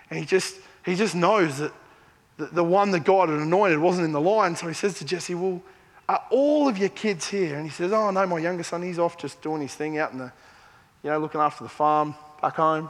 and 0.09 0.19
he 0.19 0.25
just, 0.25 0.55
he 0.85 0.95
just 0.95 1.15
knows 1.15 1.57
that 1.57 1.71
the, 2.37 2.63
one 2.63 2.91
that 2.91 3.03
God 3.03 3.29
had 3.29 3.39
anointed 3.39 3.79
wasn't 3.79 4.05
in 4.05 4.11
the 4.11 4.21
line. 4.21 4.55
So 4.55 4.67
he 4.67 4.73
says 4.73 4.95
to 4.99 5.05
Jesse, 5.05 5.35
Well, 5.35 5.61
are 6.09 6.23
all 6.29 6.67
of 6.67 6.77
your 6.77 6.89
kids 6.89 7.27
here? 7.27 7.55
And 7.55 7.65
he 7.65 7.71
says, 7.71 7.91
Oh, 7.91 8.09
no, 8.11 8.25
my 8.25 8.39
younger 8.39 8.63
son, 8.63 8.81
he's 8.81 8.99
off 8.99 9.17
just 9.17 9.41
doing 9.41 9.61
his 9.61 9.73
thing 9.73 9.97
out 9.97 10.11
in 10.11 10.17
the, 10.17 10.31
you 11.03 11.09
know, 11.09 11.19
looking 11.19 11.41
after 11.41 11.63
the 11.63 11.69
farm 11.69 12.15
back 12.41 12.55
home. 12.55 12.89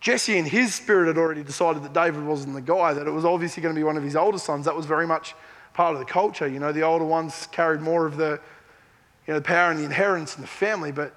Jesse, 0.00 0.36
in 0.36 0.44
his 0.44 0.74
spirit, 0.74 1.08
had 1.08 1.18
already 1.18 1.42
decided 1.42 1.82
that 1.82 1.92
David 1.92 2.24
wasn't 2.24 2.54
the 2.54 2.60
guy, 2.60 2.92
that 2.92 3.06
it 3.06 3.10
was 3.10 3.24
obviously 3.24 3.62
going 3.62 3.74
to 3.74 3.78
be 3.78 3.84
one 3.84 3.96
of 3.96 4.02
his 4.02 4.16
older 4.16 4.38
sons. 4.38 4.64
That 4.64 4.76
was 4.76 4.86
very 4.86 5.06
much 5.06 5.34
part 5.74 5.94
of 5.94 5.98
the 5.98 6.04
culture. 6.04 6.46
You 6.46 6.58
know, 6.58 6.72
the 6.72 6.82
older 6.82 7.04
ones 7.04 7.48
carried 7.52 7.80
more 7.80 8.06
of 8.06 8.16
the, 8.16 8.40
you 9.26 9.32
know, 9.32 9.34
the 9.34 9.44
power 9.44 9.70
and 9.70 9.78
the 9.80 9.84
inheritance 9.84 10.36
in 10.36 10.42
the 10.42 10.48
family. 10.48 10.92
But 10.92 11.14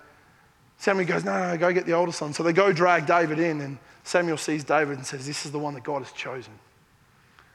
Samuel 0.77 1.07
goes, 1.07 1.23
no, 1.23 1.51
no, 1.51 1.57
go 1.57 1.71
get 1.73 1.85
the 1.85 1.93
older 1.93 2.11
son. 2.11 2.33
So 2.33 2.43
they 2.43 2.53
go 2.53 2.71
drag 2.71 3.05
David 3.05 3.39
in, 3.39 3.61
and 3.61 3.77
Samuel 4.03 4.37
sees 4.37 4.63
David 4.63 4.97
and 4.97 5.05
says, 5.05 5.27
This 5.27 5.45
is 5.45 5.51
the 5.51 5.59
one 5.59 5.73
that 5.75 5.83
God 5.83 6.01
has 6.01 6.11
chosen. 6.13 6.53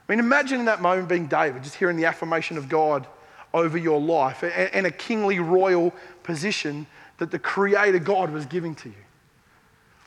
I 0.08 0.12
mean, 0.12 0.18
imagine 0.18 0.60
in 0.60 0.66
that 0.66 0.82
moment 0.82 1.08
being 1.08 1.26
David, 1.26 1.62
just 1.62 1.76
hearing 1.76 1.96
the 1.96 2.04
affirmation 2.04 2.58
of 2.58 2.68
God 2.68 3.06
over 3.54 3.78
your 3.78 4.00
life 4.00 4.42
and 4.42 4.86
a 4.86 4.90
kingly 4.90 5.38
royal 5.38 5.92
position 6.22 6.86
that 7.18 7.30
the 7.30 7.38
Creator 7.38 8.00
God 8.00 8.30
was 8.30 8.46
giving 8.46 8.74
to 8.76 8.88
you. 8.88 8.94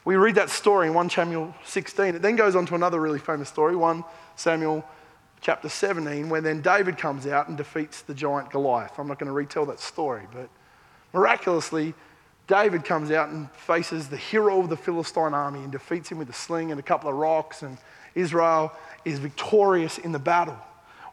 We 0.05 0.15
read 0.15 0.35
that 0.35 0.49
story 0.49 0.87
in 0.87 0.93
1 0.93 1.09
Samuel 1.09 1.53
16. 1.65 2.15
It 2.15 2.21
then 2.21 2.35
goes 2.35 2.55
on 2.55 2.65
to 2.67 2.75
another 2.75 2.99
really 2.99 3.19
famous 3.19 3.49
story, 3.49 3.75
1 3.75 4.03
Samuel 4.35 4.85
chapter 5.41 5.69
17, 5.69 6.29
where 6.29 6.41
then 6.41 6.61
David 6.61 6.97
comes 6.97 7.27
out 7.27 7.47
and 7.47 7.57
defeats 7.57 8.01
the 8.01 8.13
giant 8.13 8.49
Goliath. 8.49 8.97
I'm 8.97 9.07
not 9.07 9.19
going 9.19 9.27
to 9.27 9.33
retell 9.33 9.65
that 9.65 9.79
story, 9.79 10.23
but 10.33 10.49
miraculously, 11.13 11.93
David 12.47 12.85
comes 12.85 13.11
out 13.11 13.29
and 13.29 13.51
faces 13.51 14.07
the 14.07 14.17
hero 14.17 14.61
of 14.61 14.69
the 14.69 14.77
Philistine 14.77 15.33
army 15.33 15.59
and 15.59 15.71
defeats 15.71 16.09
him 16.09 16.17
with 16.17 16.29
a 16.29 16.33
sling 16.33 16.71
and 16.71 16.79
a 16.79 16.83
couple 16.83 17.09
of 17.09 17.15
rocks, 17.15 17.61
and 17.61 17.77
Israel 18.15 18.71
is 19.03 19.19
victorious 19.19 19.97
in 19.97 20.13
the 20.13 20.19
battle. 20.19 20.57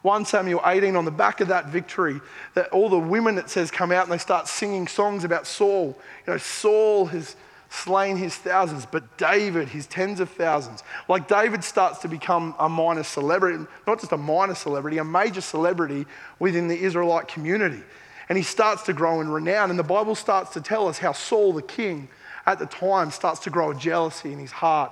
1 0.05 0.23
Samuel 0.25 0.61
18, 0.63 0.95
on 0.95 1.03
the 1.03 1.09
back 1.09 1.41
of 1.41 1.47
that 1.47 1.69
victory, 1.69 2.21
that 2.53 2.69
all 2.69 2.89
the 2.89 2.99
women, 2.99 3.39
it 3.39 3.49
says, 3.49 3.71
come 3.71 3.91
out 3.91 4.03
and 4.03 4.13
they 4.13 4.19
start 4.19 4.47
singing 4.47 4.87
songs 4.87 5.23
about 5.23 5.47
Saul. 5.47 5.97
You 6.27 6.33
know, 6.33 6.37
Saul 6.37 7.07
has 7.07 7.35
slain 7.71 8.15
his 8.15 8.35
thousands, 8.35 8.85
but 8.85 9.17
David, 9.17 9.67
his 9.67 9.87
tens 9.87 10.19
of 10.19 10.29
thousands. 10.29 10.83
Like 11.09 11.27
David 11.27 11.63
starts 11.63 11.97
to 11.99 12.07
become 12.07 12.53
a 12.59 12.69
minor 12.69 13.01
celebrity, 13.01 13.65
not 13.87 13.99
just 13.99 14.11
a 14.11 14.17
minor 14.17 14.53
celebrity, 14.53 14.99
a 14.99 15.03
major 15.03 15.41
celebrity 15.41 16.05
within 16.37 16.67
the 16.67 16.79
Israelite 16.79 17.27
community. 17.27 17.81
And 18.29 18.37
he 18.37 18.43
starts 18.43 18.83
to 18.83 18.93
grow 18.93 19.21
in 19.21 19.29
renown. 19.29 19.71
And 19.71 19.79
the 19.79 19.83
Bible 19.83 20.13
starts 20.13 20.51
to 20.51 20.61
tell 20.61 20.87
us 20.87 20.99
how 20.99 21.13
Saul, 21.13 21.51
the 21.51 21.63
king, 21.63 22.09
at 22.45 22.59
the 22.59 22.67
time, 22.67 23.09
starts 23.09 23.39
to 23.41 23.49
grow 23.49 23.71
a 23.71 23.75
jealousy 23.75 24.33
in 24.33 24.37
his 24.37 24.51
heart 24.51 24.91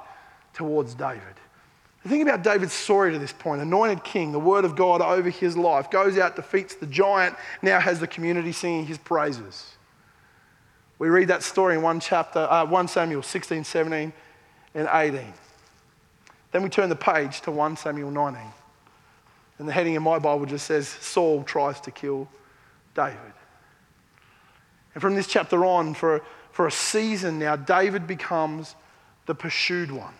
towards 0.53 0.95
David. 0.95 1.21
The 2.03 2.09
thing 2.09 2.21
about 2.21 2.43
David's 2.43 2.73
story 2.73 3.13
to 3.13 3.19
this 3.19 3.31
point, 3.31 3.61
anointed 3.61 4.03
king, 4.03 4.33
the 4.33 4.39
word 4.39 4.65
of 4.65 4.75
God 4.75 5.01
over 5.01 5.29
his 5.29 5.55
life, 5.55 5.89
goes 5.89 6.17
out, 6.17 6.35
defeats 6.35 6.75
the 6.75 6.85
giant, 6.85 7.35
now 7.61 7.79
has 7.79 8.01
the 8.01 8.07
community 8.07 8.51
singing 8.51 8.85
his 8.85 8.97
praises. 8.97 9.75
We 10.99 11.09
read 11.09 11.29
that 11.29 11.43
story 11.43 11.75
in 11.75 11.81
1, 11.81 12.01
chapter, 12.01 12.39
uh, 12.39 12.65
1 12.65 12.87
Samuel 12.89 13.23
16, 13.23 13.63
17, 13.63 14.11
and 14.75 14.89
18. 14.91 15.33
Then 16.51 16.61
we 16.61 16.69
turn 16.69 16.89
the 16.89 16.95
page 16.95 17.41
to 17.41 17.51
1 17.51 17.77
Samuel 17.77 18.11
19. 18.11 18.41
And 19.59 19.67
the 19.67 19.71
heading 19.71 19.93
in 19.95 20.03
my 20.03 20.19
Bible 20.19 20.45
just 20.45 20.65
says, 20.65 20.87
Saul 20.87 21.43
tries 21.43 21.79
to 21.81 21.91
kill 21.91 22.27
David. 22.95 23.17
And 24.93 25.01
from 25.01 25.15
this 25.15 25.25
chapter 25.25 25.65
on, 25.65 25.93
for, 25.93 26.21
for 26.51 26.67
a 26.67 26.71
season 26.71 27.39
now, 27.39 27.55
David 27.55 28.07
becomes 28.07 28.75
the 29.25 29.33
pursued 29.33 29.89
one. 29.89 30.13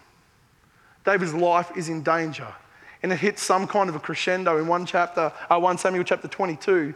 David's 1.06 1.34
life 1.34 1.72
is 1.76 1.90
in 1.90 2.04
danger. 2.04 2.48
And 3.02 3.12
it 3.12 3.20
hits 3.20 3.44
some 3.44 3.68
kind 3.68 3.90
of 3.90 3.96
a 3.96 4.00
crescendo 4.00 4.58
in 4.58 4.68
1, 4.68 4.86
chapter, 4.86 5.32
uh, 5.50 5.60
1 5.60 5.78
Samuel 5.78 6.04
chapter 6.04 6.28
22, 6.28 6.94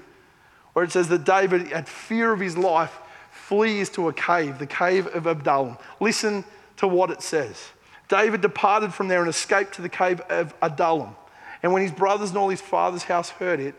where 0.74 0.86
it 0.86 0.92
says 0.92 1.10
that 1.10 1.26
David, 1.26 1.72
at 1.74 1.88
fear 1.90 2.32
of 2.32 2.40
his 2.40 2.58
life, 2.58 2.98
flees 3.32 3.90
to 3.90 4.08
a 4.08 4.14
cave, 4.14 4.58
the 4.60 4.68
cave 4.68 5.08
of 5.08 5.28
Adullam. 5.28 5.78
Listen 6.00 6.46
to 6.78 6.88
what 6.88 7.12
it 7.12 7.22
says. 7.22 7.62
David 8.08 8.42
departed 8.42 8.94
from 8.94 9.10
there 9.10 9.20
and 9.20 9.30
escaped 9.30 9.76
to 9.76 9.82
the 9.82 9.90
cave 9.90 10.22
of 10.30 10.54
Adullam. 10.62 11.16
And 11.62 11.74
when 11.74 11.82
his 11.82 11.92
brothers 11.92 12.30
and 12.30 12.38
all 12.38 12.50
his 12.50 12.62
father's 12.62 13.04
house 13.04 13.30
heard 13.30 13.60
it, 13.60 13.76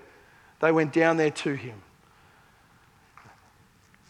they 0.61 0.73
went 0.73 0.93
down 0.93 1.17
there 1.17 1.31
to 1.31 1.55
him. 1.55 1.81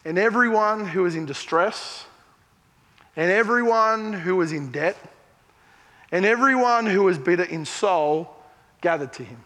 And 0.03 0.17
everyone 0.17 0.87
who 0.87 1.03
was 1.03 1.15
in 1.15 1.25
distress, 1.25 2.05
and 3.15 3.31
everyone 3.31 4.13
who 4.13 4.35
was 4.35 4.51
in 4.51 4.71
debt, 4.71 4.97
and 6.11 6.25
everyone 6.25 6.85
who 6.85 7.03
was 7.03 7.17
bitter 7.17 7.43
in 7.43 7.65
soul 7.65 8.33
gathered 8.81 9.13
to 9.13 9.23
him. 9.23 9.43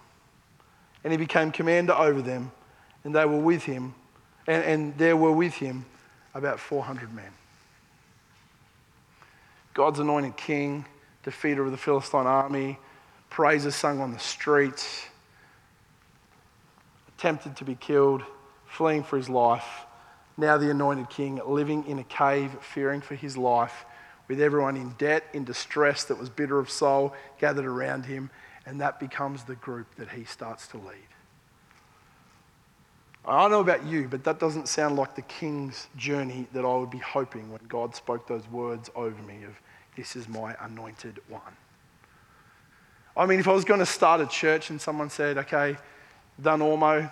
And 1.03 1.11
he 1.11 1.17
became 1.17 1.51
commander 1.51 1.93
over 1.93 2.21
them, 2.21 2.51
and 3.03 3.13
they 3.13 3.25
were 3.25 3.39
with 3.39 3.63
him, 3.63 3.93
and, 4.47 4.63
and 4.63 4.97
there 4.97 5.17
were 5.17 5.31
with 5.31 5.55
him 5.55 5.85
about 6.33 6.59
400 6.59 7.13
men. 7.13 7.31
God's 9.73 9.99
anointed 9.99 10.37
king, 10.37 10.85
defeater 11.25 11.65
of 11.65 11.71
the 11.71 11.77
Philistine 11.77 12.27
army, 12.27 12.79
praises 13.29 13.75
sung 13.75 13.99
on 13.99 14.13
the 14.13 14.19
streets, 14.19 15.05
attempted 17.17 17.57
to 17.57 17.65
be 17.65 17.75
killed, 17.75 18.23
fleeing 18.67 19.03
for 19.03 19.17
his 19.17 19.29
life. 19.29 19.85
Now, 20.37 20.57
the 20.57 20.69
anointed 20.69 21.09
king 21.09 21.41
living 21.45 21.85
in 21.85 21.99
a 21.99 22.03
cave, 22.03 22.51
fearing 22.61 23.01
for 23.01 23.15
his 23.15 23.37
life, 23.37 23.85
with 24.27 24.41
everyone 24.41 24.77
in 24.77 24.91
debt, 24.97 25.23
in 25.33 25.43
distress, 25.43 26.03
that 26.05 26.17
was 26.17 26.29
bitter 26.29 26.59
of 26.59 26.69
soul, 26.69 27.13
gathered 27.39 27.65
around 27.65 28.05
him, 28.05 28.29
and 28.65 28.79
that 28.81 28.99
becomes 28.99 29.43
the 29.43 29.55
group 29.55 29.87
that 29.95 30.09
he 30.09 30.23
starts 30.23 30.67
to 30.67 30.77
lead. 30.77 31.07
I 33.25 33.41
don't 33.41 33.51
know 33.51 33.61
about 33.61 33.85
you, 33.85 34.07
but 34.09 34.23
that 34.25 34.39
doesn't 34.39 34.67
sound 34.67 34.97
like 34.97 35.15
the 35.15 35.21
king's 35.21 35.87
journey 35.95 36.47
that 36.53 36.65
I 36.65 36.75
would 36.75 36.91
be 36.91 36.97
hoping 36.97 37.49
when 37.51 37.61
God 37.69 37.95
spoke 37.95 38.27
those 38.27 38.47
words 38.49 38.89
over 38.95 39.21
me 39.23 39.43
of, 39.43 39.59
This 39.95 40.15
is 40.15 40.27
my 40.27 40.55
anointed 40.59 41.19
one. 41.29 41.41
I 43.15 43.25
mean, 43.25 43.39
if 43.39 43.47
I 43.47 43.53
was 43.53 43.63
going 43.63 43.79
to 43.79 43.85
start 43.85 44.19
a 44.19 44.27
church 44.27 44.71
and 44.71 44.81
someone 44.81 45.09
said, 45.09 45.37
Okay, 45.37 45.77
done 46.41 46.59
Ormeau, 46.59 47.09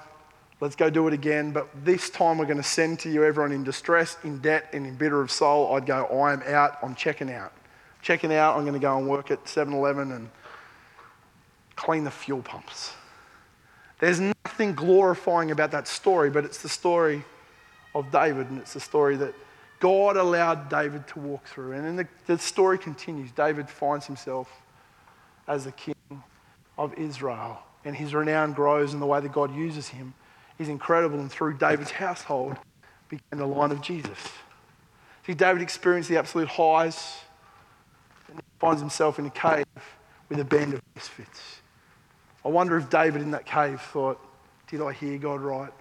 let's 0.62 0.76
go 0.76 0.90
do 0.90 1.08
it 1.08 1.14
again, 1.14 1.52
but 1.52 1.68
this 1.84 2.10
time 2.10 2.38
we're 2.38 2.46
going 2.46 2.56
to 2.56 2.64
send 2.64 3.00
to 3.00 3.10
you 3.10 3.24
everyone 3.24 3.52
in 3.52 3.64
distress, 3.64 4.18
in 4.24 4.38
debt, 4.40 4.70
and 4.72 4.86
in 4.86 4.96
bitter 4.96 5.20
of 5.20 5.32
soul, 5.32 5.76
I'd 5.76 5.88
go, 5.88 6.06
I 6.06 6.34
am 6.34 6.44
out, 6.44 6.78
I'm 6.84 6.96
checking 6.96 7.32
out. 7.32 7.52
Checking 8.04 8.32
out, 8.34 8.56
I'm 8.56 8.62
going 8.62 8.74
to 8.74 8.80
go 8.80 8.98
and 8.98 9.08
work 9.08 9.32
at 9.32 9.48
7 9.50 9.74
Eleven 9.74 10.12
and 10.12 10.30
clean 11.76 12.04
the 12.04 12.12
fuel 12.12 12.44
pumps. 12.44 12.94
There's 14.00 14.20
nothing 14.20 14.74
glorifying 14.74 15.52
about 15.52 15.72
that 15.72 15.88
story, 15.88 16.30
but 16.30 16.46
it's 16.46 16.62
the 16.62 16.70
story 16.70 17.24
of 17.94 18.12
David, 18.12 18.50
and 18.50 18.60
it's 18.60 18.74
the 18.74 18.80
story 18.80 19.16
that 19.18 19.34
God 19.80 20.16
allowed 20.16 20.70
David 20.70 21.08
to 21.10 21.20
walk 21.20 21.46
through. 21.46 21.74
And 21.74 21.86
then 21.86 21.96
the, 21.96 22.08
the 22.28 22.38
story 22.38 22.78
continues. 22.78 23.32
David 23.32 23.68
finds 23.68 24.06
himself 24.06 24.48
as 25.48 25.66
the 25.66 25.72
king 25.72 25.96
of 26.78 26.94
Israel, 26.96 27.60
and 27.84 27.96
his 27.96 28.14
renown 28.14 28.54
grows, 28.54 28.94
in 28.94 29.00
the 29.00 29.08
way 29.08 29.20
that 29.20 29.32
God 29.32 29.56
uses 29.56 29.88
him 29.88 30.14
is 30.62 30.70
incredible. 30.70 31.20
And 31.20 31.32
through 31.32 31.58
David's 31.58 31.92
household 31.92 32.58
began 33.10 33.40
the 33.40 33.46
line 33.46 33.72
of 33.72 33.82
Jesus. 33.82 34.18
See, 35.26 35.34
David 35.34 35.62
experienced 35.62 36.10
the 36.10 36.18
absolute 36.18 36.48
highs, 36.48 37.20
and 38.28 38.38
he 38.38 38.44
finds 38.60 38.82
himself 38.82 39.20
in 39.20 39.26
a 39.26 39.30
cave 39.30 39.66
with 40.30 40.40
a 40.40 40.46
band 40.46 40.74
of 40.74 40.82
misfits. 40.96 41.62
I 42.44 42.50
wonder 42.50 42.78
if 42.78 42.90
David 42.90 43.22
in 43.22 43.32
that 43.32 43.46
cave 43.46 43.82
thought, 43.82 44.20
Did 44.68 44.82
I 44.82 44.94
hear 44.94 45.18
God 45.18 45.42
right? 45.42 45.72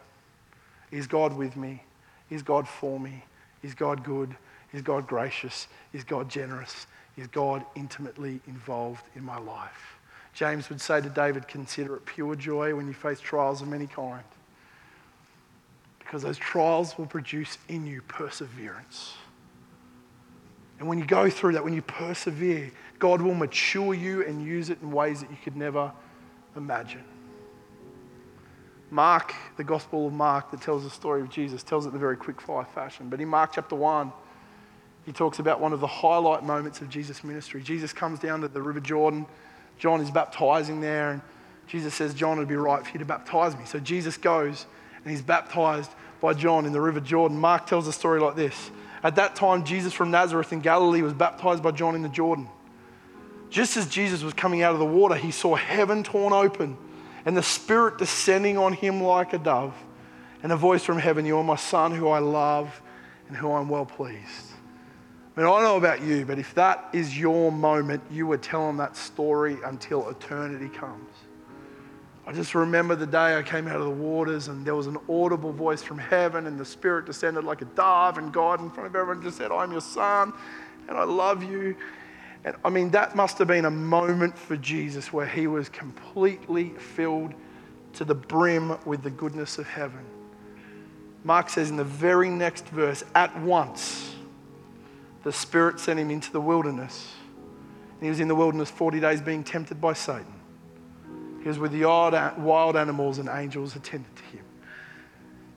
Is 0.91 1.07
God 1.07 1.37
with 1.37 1.57
me? 1.57 1.83
Is 2.29 2.43
God 2.43 2.69
for 2.69 2.99
me? 2.99 3.25
Is 3.63 3.75
God 3.75 4.05
good? 4.05 4.35
Is 4.73 4.83
God 4.83 5.07
gracious? 5.07 5.69
Is 5.93 6.05
God 6.05 6.29
generous? 6.29 6.87
Is 7.17 7.27
God 7.29 7.65
intimately 7.75 8.41
involved 8.47 9.05
in 9.15 9.25
my 9.25 9.39
life? 9.39 9.99
James 10.33 10.69
would 10.69 10.81
say 10.81 11.01
to 11.01 11.09
David, 11.09 11.49
Consider 11.49 11.97
it 11.97 12.07
pure 12.07 12.35
joy 12.35 12.75
when 12.75 12.87
you 12.87 12.95
face 12.95 13.21
trials 13.21 13.63
of 13.63 13.69
many 13.69 13.87
kinds, 13.87 14.25
because 16.11 16.25
those 16.25 16.39
trials 16.39 16.99
will 16.99 17.07
produce 17.07 17.57
in 17.69 17.87
you 17.87 18.03
perseverance. 18.03 19.15
And 20.81 20.89
when 20.89 20.99
you 20.99 21.07
go 21.07 21.31
through 21.31 21.53
that, 21.53 21.63
when 21.63 21.73
you 21.73 21.83
persevere, 21.83 22.73
God 22.99 23.23
will 23.23 23.37
mature 23.37 23.95
you 23.95 24.27
and 24.27 24.45
use 24.45 24.71
it 24.71 24.83
in 24.83 24.91
ways 24.91 25.21
that 25.21 25.31
you 25.31 25.37
could 25.45 25.55
never 25.55 25.93
imagine. 26.57 27.05
Mark, 28.91 29.37
the 29.57 29.63
Gospel 29.63 30.09
of 30.09 30.13
Mark 30.13 30.51
that 30.51 30.61
tells 30.61 30.83
the 30.83 30.91
story 30.91 31.21
of 31.21 31.31
Jesus, 31.31 31.63
tells 31.63 31.87
it 31.87 31.91
in 31.91 31.95
a 31.95 31.99
very 32.01 32.17
quick 32.17 32.41
fire 32.41 32.67
fashion. 32.75 33.09
But 33.09 33.21
in 33.21 33.29
Mark 33.29 33.53
chapter 33.55 33.77
1, 33.77 34.13
he 35.07 35.13
talks 35.13 35.39
about 35.39 35.61
one 35.61 35.73
of 35.73 35.79
the 35.79 35.87
highlight 35.87 36.43
moments 36.43 36.81
of 36.81 36.89
Jesus' 36.89 37.23
ministry. 37.23 37.63
Jesus 37.63 37.93
comes 37.93 38.19
down 38.19 38.41
to 38.41 38.49
the 38.49 38.61
River 38.63 38.81
Jordan. 38.81 39.27
John 39.79 40.01
is 40.01 40.11
baptizing 40.11 40.81
there, 40.81 41.13
and 41.13 41.21
Jesus 41.69 41.95
says, 41.95 42.15
John, 42.15 42.39
it'd 42.39 42.49
be 42.49 42.57
right 42.57 42.85
for 42.85 42.91
you 42.91 42.99
to 42.99 43.05
baptize 43.05 43.57
me. 43.57 43.65
So 43.65 43.79
Jesus 43.79 44.17
goes 44.17 44.67
and 45.05 45.11
he's 45.11 45.23
baptized 45.23 45.91
by 46.21 46.35
John 46.35 46.67
in 46.67 46.73
the 46.73 46.81
River 46.81 47.01
Jordan. 47.01 47.39
Mark 47.39 47.67
tells 47.67 47.87
a 47.87 47.93
story 47.93 48.21
like 48.21 48.37
this 48.37 48.71
At 49.03 49.17
that 49.17 49.37
time, 49.37 49.65
Jesus 49.65 49.93
from 49.93 50.11
Nazareth 50.11 50.53
in 50.53 50.61
Galilee 50.61 51.03
was 51.03 51.13
baptized 51.13 51.63
by 51.63 51.71
John 51.71 51.95
in 51.95 52.03
the 52.03 52.09
Jordan. 52.09 52.49
Just 53.51 53.77
as 53.77 53.89
Jesus 53.89 54.23
was 54.23 54.35
coming 54.35 54.63
out 54.63 54.75
of 54.75 54.79
the 54.79 54.85
water, 54.85 55.17
he 55.17 55.33
saw 55.33 55.57
heaven 55.57 56.05
torn 56.05 56.33
open 56.33 56.77
and 57.25 57.37
the 57.37 57.43
Spirit 57.43 57.99
descending 57.99 58.57
on 58.57 58.73
him 58.73 59.03
like 59.03 59.33
a 59.33 59.39
dove, 59.39 59.75
and 60.43 60.53
a 60.53 60.57
voice 60.57 60.83
from 60.83 60.99
heaven, 60.99 61.27
You 61.27 61.37
are 61.39 61.45
my 61.45 61.57
Son, 61.57 61.93
who 61.93 62.09
I 62.09 62.19
love 62.19 62.81
and 63.29 63.37
who 63.37 63.53
I'm 63.53 63.69
well 63.69 63.87
pleased. 63.87 64.53
I 65.37 65.41
mean, 65.41 65.47
I 65.47 65.51
don't 65.51 65.63
know 65.63 65.77
about 65.77 66.03
you, 66.03 66.25
but 66.25 66.39
if 66.39 66.55
that 66.55 66.89
is 66.93 67.19
your 67.19 67.53
moment, 67.53 68.03
you 68.11 68.27
would 68.27 68.43
tell 68.43 68.67
them 68.67 68.79
that 68.79 68.97
story 68.97 69.59
until 69.65 70.09
eternity 70.09 70.69
comes. 70.69 71.09
I 72.31 72.33
just 72.33 72.55
remember 72.55 72.95
the 72.95 73.09
day 73.09 73.37
I 73.37 73.43
came 73.43 73.67
out 73.67 73.81
of 73.81 73.87
the 73.87 73.91
waters 73.91 74.47
and 74.47 74.65
there 74.65 74.77
was 74.77 74.87
an 74.87 74.99
audible 75.09 75.53
voice 75.53 75.83
from 75.83 75.99
heaven 75.99 76.47
and 76.47 76.61
the 76.61 76.65
Spirit 76.65 77.05
descended 77.05 77.43
like 77.43 77.61
a 77.61 77.65
dove 77.65 78.19
and 78.19 78.33
God 78.33 78.61
in 78.61 78.71
front 78.71 78.87
of 78.87 78.95
everyone 78.95 79.21
just 79.21 79.37
said, 79.37 79.51
I'm 79.51 79.73
your 79.73 79.81
son 79.81 80.33
and 80.87 80.97
I 80.97 81.03
love 81.03 81.43
you. 81.43 81.75
And 82.45 82.55
I 82.65 82.71
mean, 82.71 82.91
that 82.93 83.17
must 83.17 83.39
have 83.39 83.49
been 83.49 83.65
a 83.65 83.71
moment 83.71 84.39
for 84.39 84.57
Jesus 84.57 85.13
where 85.13 85.27
he 85.27 85.49
was 85.49 85.69
completely 85.69 86.69
filled 86.69 87.35
to 87.95 88.05
the 88.05 88.15
brim 88.15 88.79
with 88.87 89.03
the 89.03 89.11
goodness 89.11 89.59
of 89.59 89.67
heaven. 89.67 90.07
Mark 91.25 91.49
says 91.49 91.69
in 91.69 91.77
the 91.77 91.83
very 91.83 92.31
next 92.31 92.65
verse, 92.69 93.03
at 93.17 93.37
once, 93.41 94.15
the 95.25 95.33
Spirit 95.33 95.81
sent 95.81 95.99
him 95.99 96.13
into 96.13 96.31
the 96.31 96.41
wilderness. 96.41 97.13
And 97.95 98.05
he 98.05 98.09
was 98.09 98.21
in 98.21 98.29
the 98.29 98.37
wilderness 98.37 98.71
40 98.71 99.01
days 99.01 99.21
being 99.21 99.43
tempted 99.43 99.81
by 99.81 99.95
Satan. 99.95 100.40
He 101.43 101.49
was 101.49 101.59
with 101.59 101.73
the 101.73 101.85
wild 101.85 102.77
animals, 102.77 103.19
and 103.19 103.29
angels 103.29 103.77
attended 103.77 104.15
to 104.17 104.23
him. 104.25 104.45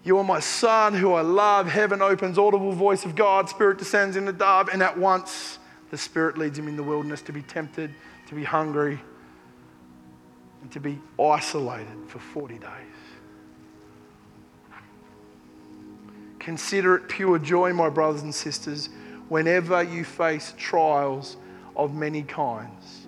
You 0.04 0.17
are 0.17 0.24
my 0.24 0.39
son 0.39 0.93
who 0.93 1.13
I 1.13 1.22
love. 1.22 1.67
Heaven 1.67 2.02
opens, 2.02 2.38
audible 2.38 2.74
voice 2.74 3.06
of 3.06 3.15
God, 3.15 3.50
Spirit 3.50 3.78
descends 3.78 4.15
in 4.15 4.26
the 4.26 4.34
dove, 4.34 4.69
and 4.69 4.84
at 4.84 4.98
once 4.98 5.60
the 5.91 5.98
Spirit 5.98 6.38
leads 6.38 6.58
him 6.60 6.67
in 6.67 6.76
the 6.76 6.84
wilderness 6.84 7.22
to 7.24 7.32
be 7.32 7.41
tempted, 7.41 7.93
to 8.28 8.36
be 8.36 8.43
hungry, 8.43 9.00
and 10.62 10.72
to 10.72 10.80
be 10.80 11.00
isolated 11.19 11.96
for 12.08 12.19
40 12.19 12.58
days. 12.60 12.69
Consider 16.39 16.96
it 16.96 17.08
pure 17.08 17.39
joy, 17.39 17.72
my 17.72 17.89
brothers 17.89 18.24
and 18.24 18.36
sisters, 18.36 18.89
whenever 19.30 19.82
you 19.82 20.04
face 20.04 20.54
trials 20.58 21.38
of 21.76 21.96
many 21.96 22.24
kinds, 22.24 23.03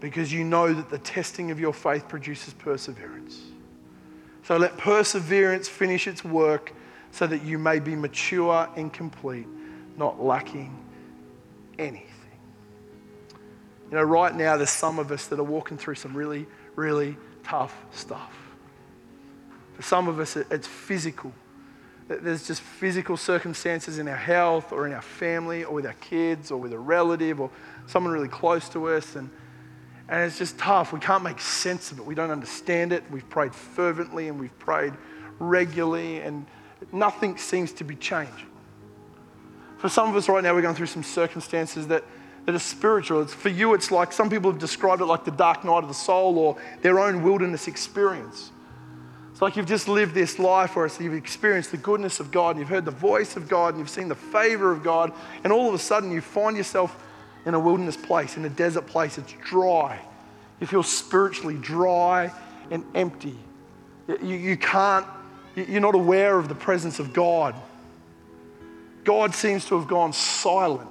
because 0.00 0.32
you 0.32 0.44
know 0.44 0.72
that 0.72 0.90
the 0.90 0.98
testing 0.98 1.50
of 1.50 1.58
your 1.58 1.72
faith 1.72 2.08
produces 2.08 2.54
perseverance. 2.54 3.40
So 4.44 4.56
let 4.56 4.76
perseverance 4.78 5.68
finish 5.68 6.06
its 6.06 6.24
work 6.24 6.72
so 7.10 7.26
that 7.26 7.42
you 7.42 7.58
may 7.58 7.80
be 7.80 7.96
mature 7.96 8.68
and 8.76 8.92
complete, 8.92 9.46
not 9.96 10.22
lacking 10.22 10.78
anything. 11.78 12.06
You 13.90 13.96
know, 13.96 14.02
right 14.02 14.34
now, 14.34 14.56
there's 14.56 14.70
some 14.70 14.98
of 14.98 15.10
us 15.10 15.26
that 15.26 15.38
are 15.38 15.44
walking 15.44 15.78
through 15.78 15.94
some 15.96 16.14
really, 16.14 16.46
really 16.76 17.16
tough 17.42 17.74
stuff. 17.90 18.32
For 19.74 19.82
some 19.82 20.08
of 20.08 20.20
us, 20.20 20.36
it's 20.36 20.66
physical. 20.66 21.32
There's 22.08 22.46
just 22.46 22.60
physical 22.62 23.16
circumstances 23.16 23.98
in 23.98 24.08
our 24.08 24.16
health 24.16 24.72
or 24.72 24.86
in 24.86 24.92
our 24.92 25.02
family 25.02 25.64
or 25.64 25.74
with 25.74 25.86
our 25.86 25.94
kids 25.94 26.50
or 26.50 26.58
with 26.58 26.72
a 26.72 26.78
relative 26.78 27.40
or 27.40 27.50
someone 27.86 28.12
really 28.12 28.28
close 28.28 28.68
to 28.70 28.88
us. 28.88 29.14
And, 29.14 29.30
and 30.08 30.24
it's 30.24 30.38
just 30.38 30.58
tough. 30.58 30.92
We 30.92 31.00
can't 31.00 31.22
make 31.22 31.40
sense 31.40 31.92
of 31.92 31.98
it. 31.98 32.04
We 32.04 32.14
don't 32.14 32.30
understand 32.30 32.92
it. 32.92 33.04
We've 33.10 33.28
prayed 33.28 33.54
fervently 33.54 34.28
and 34.28 34.40
we've 34.40 34.58
prayed 34.58 34.94
regularly, 35.38 36.20
and 36.20 36.46
nothing 36.92 37.36
seems 37.36 37.72
to 37.72 37.84
be 37.84 37.96
changing. 37.96 38.46
For 39.78 39.88
some 39.88 40.08
of 40.08 40.16
us 40.16 40.28
right 40.28 40.42
now, 40.42 40.54
we're 40.54 40.62
going 40.62 40.74
through 40.74 40.86
some 40.86 41.04
circumstances 41.04 41.86
that 41.88 42.04
that 42.48 42.54
are 42.54 42.58
spiritual. 42.58 43.20
It's, 43.20 43.34
for 43.34 43.50
you, 43.50 43.74
it's 43.74 43.90
like 43.90 44.10
some 44.10 44.30
people 44.30 44.50
have 44.50 44.58
described 44.58 45.02
it 45.02 45.04
like 45.04 45.26
the 45.26 45.30
dark 45.30 45.64
night 45.64 45.82
of 45.82 45.88
the 45.88 45.92
soul 45.92 46.38
or 46.38 46.56
their 46.80 46.98
own 46.98 47.22
wilderness 47.22 47.68
experience. 47.68 48.52
It's 49.32 49.42
like 49.42 49.54
you've 49.54 49.66
just 49.66 49.86
lived 49.86 50.14
this 50.14 50.38
life 50.38 50.74
where 50.74 50.90
you've 50.98 51.12
experienced 51.12 51.72
the 51.72 51.76
goodness 51.76 52.20
of 52.20 52.30
God 52.30 52.52
and 52.52 52.60
you've 52.60 52.70
heard 52.70 52.86
the 52.86 52.90
voice 52.90 53.36
of 53.36 53.50
God 53.50 53.74
and 53.74 53.78
you've 53.78 53.90
seen 53.90 54.08
the 54.08 54.14
favor 54.14 54.72
of 54.72 54.82
God, 54.82 55.12
and 55.44 55.52
all 55.52 55.68
of 55.68 55.74
a 55.74 55.78
sudden 55.78 56.10
you 56.10 56.22
find 56.22 56.56
yourself 56.56 56.96
in 57.48 57.54
a 57.54 57.58
wilderness 57.58 57.96
place, 57.96 58.36
in 58.36 58.44
a 58.44 58.48
desert 58.48 58.86
place. 58.86 59.18
It's 59.18 59.34
dry. 59.44 60.00
You 60.60 60.66
feel 60.66 60.82
spiritually 60.82 61.56
dry 61.56 62.32
and 62.70 62.84
empty. 62.94 63.36
You, 64.06 64.36
you 64.36 64.56
can't, 64.56 65.06
you're 65.56 65.80
not 65.80 65.94
aware 65.94 66.38
of 66.38 66.48
the 66.48 66.54
presence 66.54 66.98
of 66.98 67.12
God. 67.12 67.54
God 69.04 69.34
seems 69.34 69.64
to 69.66 69.78
have 69.78 69.88
gone 69.88 70.12
silent 70.12 70.88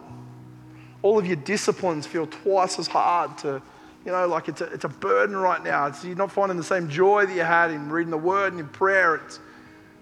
all 1.01 1.17
of 1.17 1.25
your 1.25 1.35
disciplines 1.37 2.05
feel 2.05 2.27
twice 2.27 2.79
as 2.79 2.87
hard 2.87 3.37
to, 3.39 3.61
you 4.05 4.11
know, 4.11 4.27
like 4.27 4.49
it's 4.49 4.61
a, 4.61 4.65
it's 4.65 4.83
a 4.83 4.89
burden 4.89 5.35
right 5.35 5.63
now. 5.63 5.87
It's, 5.87 6.03
you're 6.03 6.15
not 6.15 6.31
finding 6.31 6.57
the 6.57 6.63
same 6.63 6.89
joy 6.89 7.25
that 7.25 7.33
you 7.33 7.43
had 7.43 7.71
in 7.71 7.89
reading 7.89 8.11
the 8.11 8.17
word 8.17 8.53
and 8.53 8.59
in 8.59 8.67
prayer. 8.67 9.15
It's, 9.15 9.39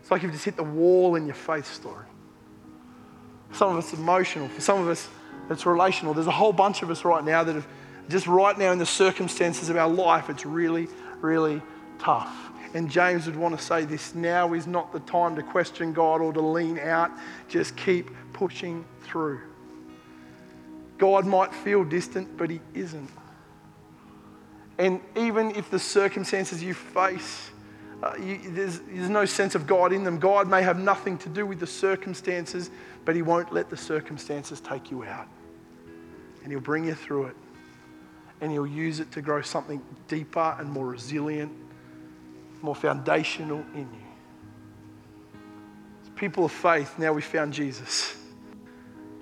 it's 0.01 0.11
like 0.11 0.23
you've 0.23 0.31
just 0.31 0.45
hit 0.45 0.55
the 0.55 0.63
wall 0.63 1.15
in 1.15 1.25
your 1.25 1.35
faith 1.35 1.71
story. 1.71 2.05
Some 3.53 3.71
of 3.71 3.77
us, 3.77 3.93
emotional. 3.93 4.47
For 4.49 4.61
some 4.61 4.81
of 4.81 4.87
us, 4.87 5.07
it's 5.49 5.65
relational. 5.65 6.13
There's 6.13 6.27
a 6.27 6.31
whole 6.31 6.53
bunch 6.53 6.81
of 6.81 6.89
us 6.89 7.05
right 7.05 7.23
now 7.23 7.43
that 7.43 7.55
have 7.55 7.67
just 8.09 8.27
right 8.27 8.57
now 8.57 8.71
in 8.71 8.77
the 8.77 8.85
circumstances 8.85 9.69
of 9.69 9.77
our 9.77 9.89
life, 9.89 10.29
it's 10.29 10.45
really, 10.45 10.87
really 11.21 11.61
tough. 11.99 12.33
And 12.73 12.89
James 12.89 13.25
would 13.25 13.35
want 13.35 13.57
to 13.57 13.63
say 13.63 13.85
this 13.85 14.13
now 14.13 14.53
is 14.53 14.67
not 14.67 14.91
the 14.91 14.99
time 15.01 15.35
to 15.37 15.43
question 15.43 15.93
God 15.93 16.21
or 16.21 16.33
to 16.33 16.41
lean 16.41 16.77
out. 16.77 17.09
Just 17.47 17.75
keep 17.77 18.11
pushing 18.33 18.85
through. 19.03 19.39
God 20.97 21.25
might 21.25 21.53
feel 21.53 21.83
distant, 21.83 22.37
but 22.37 22.49
He 22.49 22.59
isn't. 22.73 23.09
And 24.77 24.99
even 25.15 25.51
if 25.51 25.69
the 25.71 25.79
circumstances 25.79 26.61
you 26.61 26.73
face, 26.73 27.49
uh, 28.03 28.13
you, 28.19 28.39
there's, 28.49 28.79
there's 28.81 29.09
no 29.09 29.25
sense 29.25 29.55
of 29.55 29.65
God 29.65 29.93
in 29.93 30.03
them, 30.03 30.19
God 30.19 30.47
may 30.47 30.61
have 30.61 30.79
nothing 30.79 31.17
to 31.19 31.29
do 31.29 31.45
with 31.45 31.59
the 31.59 31.67
circumstances, 31.67 32.69
but 33.05 33.15
He 33.15 33.21
won't 33.21 33.53
let 33.53 33.69
the 33.69 33.77
circumstances 33.77 34.59
take 34.59 34.91
you 34.91 35.03
out. 35.03 35.27
And 36.43 36.51
He'll 36.51 36.61
bring 36.61 36.85
you 36.85 36.95
through 36.95 37.27
it. 37.27 37.35
And 38.41 38.51
He'll 38.51 38.67
use 38.67 38.99
it 38.99 39.11
to 39.13 39.21
grow 39.21 39.41
something 39.41 39.81
deeper 40.07 40.55
and 40.59 40.69
more 40.69 40.87
resilient, 40.87 41.51
more 42.61 42.75
foundational 42.75 43.63
in 43.73 43.81
you. 43.81 45.39
As 46.03 46.09
people 46.15 46.45
of 46.45 46.51
faith, 46.51 46.99
now 46.99 47.13
we 47.13 47.21
found 47.21 47.53
Jesus. 47.53 48.17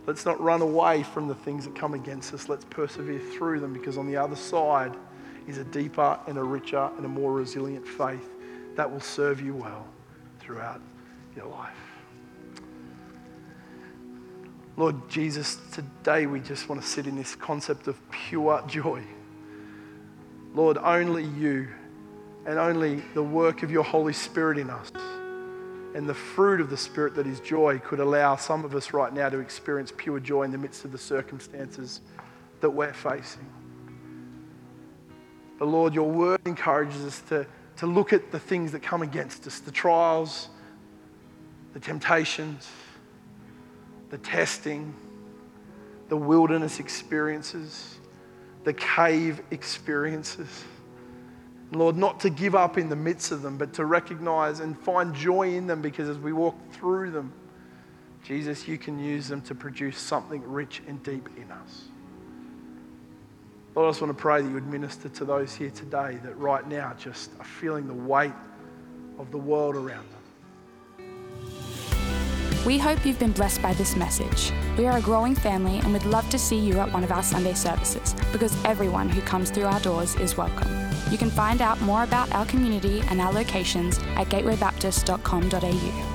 Let's 0.05 0.25
not 0.25 0.41
run 0.41 0.61
away 0.61 1.03
from 1.03 1.27
the 1.27 1.35
things 1.35 1.63
that 1.63 1.75
come 1.75 1.93
against 1.93 2.33
us. 2.33 2.49
Let's 2.49 2.65
persevere 2.65 3.19
through 3.19 3.61
them 3.61 3.71
because 3.71 3.97
on 3.97 4.07
the 4.07 4.17
other 4.17 4.35
side 4.35 4.93
is 5.47 5.57
a 5.57 5.63
deeper 5.63 6.19
and 6.27 6.37
a 6.37 6.43
richer 6.43 6.89
and 6.97 7.05
a 7.05 7.09
more 7.09 7.31
resilient 7.31 7.87
faith 7.87 8.32
that 8.75 8.91
will 8.91 9.01
serve 9.01 9.41
you 9.41 9.55
well 9.55 9.85
throughout 10.39 10.81
your 11.35 11.47
life. 11.47 11.71
Lord 14.75 15.07
Jesus, 15.07 15.57
today 15.71 16.25
we 16.25 16.39
just 16.39 16.67
want 16.67 16.81
to 16.81 16.87
sit 16.87 17.05
in 17.05 17.15
this 17.15 17.35
concept 17.35 17.87
of 17.87 17.99
pure 18.09 18.63
joy. 18.67 19.03
Lord, 20.55 20.77
only 20.77 21.25
you 21.25 21.67
and 22.45 22.57
only 22.57 23.03
the 23.13 23.23
work 23.23 23.63
of 23.63 23.71
your 23.71 23.83
Holy 23.83 24.13
Spirit 24.13 24.57
in 24.57 24.69
us 24.69 24.91
and 25.95 26.09
the 26.09 26.13
fruit 26.13 26.59
of 26.59 26.69
the 26.69 26.77
Spirit 26.77 27.15
that 27.15 27.27
is 27.27 27.39
joy 27.39 27.77
could 27.79 27.99
allow 27.99 28.35
some 28.35 28.65
of 28.65 28.73
us 28.73 28.93
right 28.93 29.13
now 29.13 29.29
to 29.29 29.39
experience 29.39 29.93
pure 29.95 30.19
joy 30.19 30.43
in 30.43 30.51
the 30.51 30.57
midst 30.57 30.85
of 30.85 30.91
the 30.91 30.97
circumstances 30.97 32.01
that 32.61 32.69
we're 32.69 32.93
facing. 32.93 33.45
But 35.59 35.67
Lord, 35.67 35.93
your 35.93 36.09
word 36.09 36.41
encourages 36.45 37.05
us 37.05 37.21
to 37.29 37.45
to 37.77 37.87
look 37.87 38.13
at 38.13 38.31
the 38.31 38.39
things 38.39 38.71
that 38.71 38.81
come 38.83 39.01
against 39.01 39.47
us 39.47 39.59
the 39.59 39.71
trials, 39.71 40.49
the 41.73 41.79
temptations, 41.79 42.69
the 44.09 44.17
testing, 44.19 44.93
the 46.09 46.17
wilderness 46.17 46.79
experiences, 46.79 47.97
the 48.63 48.73
cave 48.73 49.41
experiences. 49.51 50.63
Lord, 51.71 51.97
not 51.97 52.19
to 52.19 52.29
give 52.29 52.53
up 52.53 52.77
in 52.77 52.89
the 52.89 52.95
midst 52.95 53.31
of 53.31 53.41
them, 53.41 53.57
but 53.57 53.73
to 53.73 53.85
recognize 53.85 54.59
and 54.59 54.77
find 54.77 55.15
joy 55.15 55.55
in 55.55 55.65
them 55.65 55.81
because 55.81 56.07
as 56.07 56.19
we 56.19 56.31
walk 56.31 56.55
through 56.71 57.11
them, 57.11 57.33
Jesus, 58.23 58.67
you 58.67 58.77
can 58.77 58.99
use 58.99 59.27
them 59.27 59.41
to 59.41 59.55
produce 59.55 59.97
something 59.97 60.43
rich 60.45 60.81
and 60.87 61.01
deep 61.03 61.27
in 61.35 61.51
us. 61.51 61.85
Lord, 63.75 63.87
I 63.87 63.89
just 63.89 64.01
want 64.01 64.15
to 64.15 64.21
pray 64.21 64.41
that 64.41 64.47
you 64.47 64.53
would 64.53 64.67
minister 64.67 65.09
to 65.09 65.25
those 65.25 65.55
here 65.55 65.71
today 65.71 66.19
that 66.23 66.37
right 66.37 66.67
now 66.67 66.93
just 66.97 67.31
are 67.39 67.45
feeling 67.45 67.87
the 67.87 67.93
weight 67.93 68.33
of 69.17 69.31
the 69.31 69.37
world 69.37 69.75
around 69.75 70.05
them. 70.11 70.19
We 72.67 72.77
hope 72.77 73.05
you've 73.05 73.19
been 73.19 73.31
blessed 73.31 73.61
by 73.61 73.73
this 73.73 73.95
message. 73.95 74.53
We 74.77 74.85
are 74.85 74.97
a 74.97 75.01
growing 75.01 75.35
family 75.35 75.79
and 75.79 75.91
we'd 75.91 76.05
love 76.05 76.29
to 76.29 76.39
see 76.39 76.57
you 76.57 76.79
at 76.79 76.93
one 76.93 77.03
of 77.03 77.11
our 77.11 77.23
Sunday 77.23 77.55
services 77.55 78.15
because 78.31 78.55
everyone 78.63 79.09
who 79.09 79.21
comes 79.21 79.49
through 79.49 79.65
our 79.65 79.79
doors 79.81 80.15
is 80.15 80.37
welcome. 80.37 80.69
You 81.11 81.17
can 81.17 81.29
find 81.29 81.61
out 81.61 81.81
more 81.81 82.03
about 82.03 82.31
our 82.31 82.45
community 82.45 83.01
and 83.09 83.19
our 83.19 83.33
locations 83.33 83.97
at 84.15 84.29
gatewaybaptist.com.au. 84.29 86.12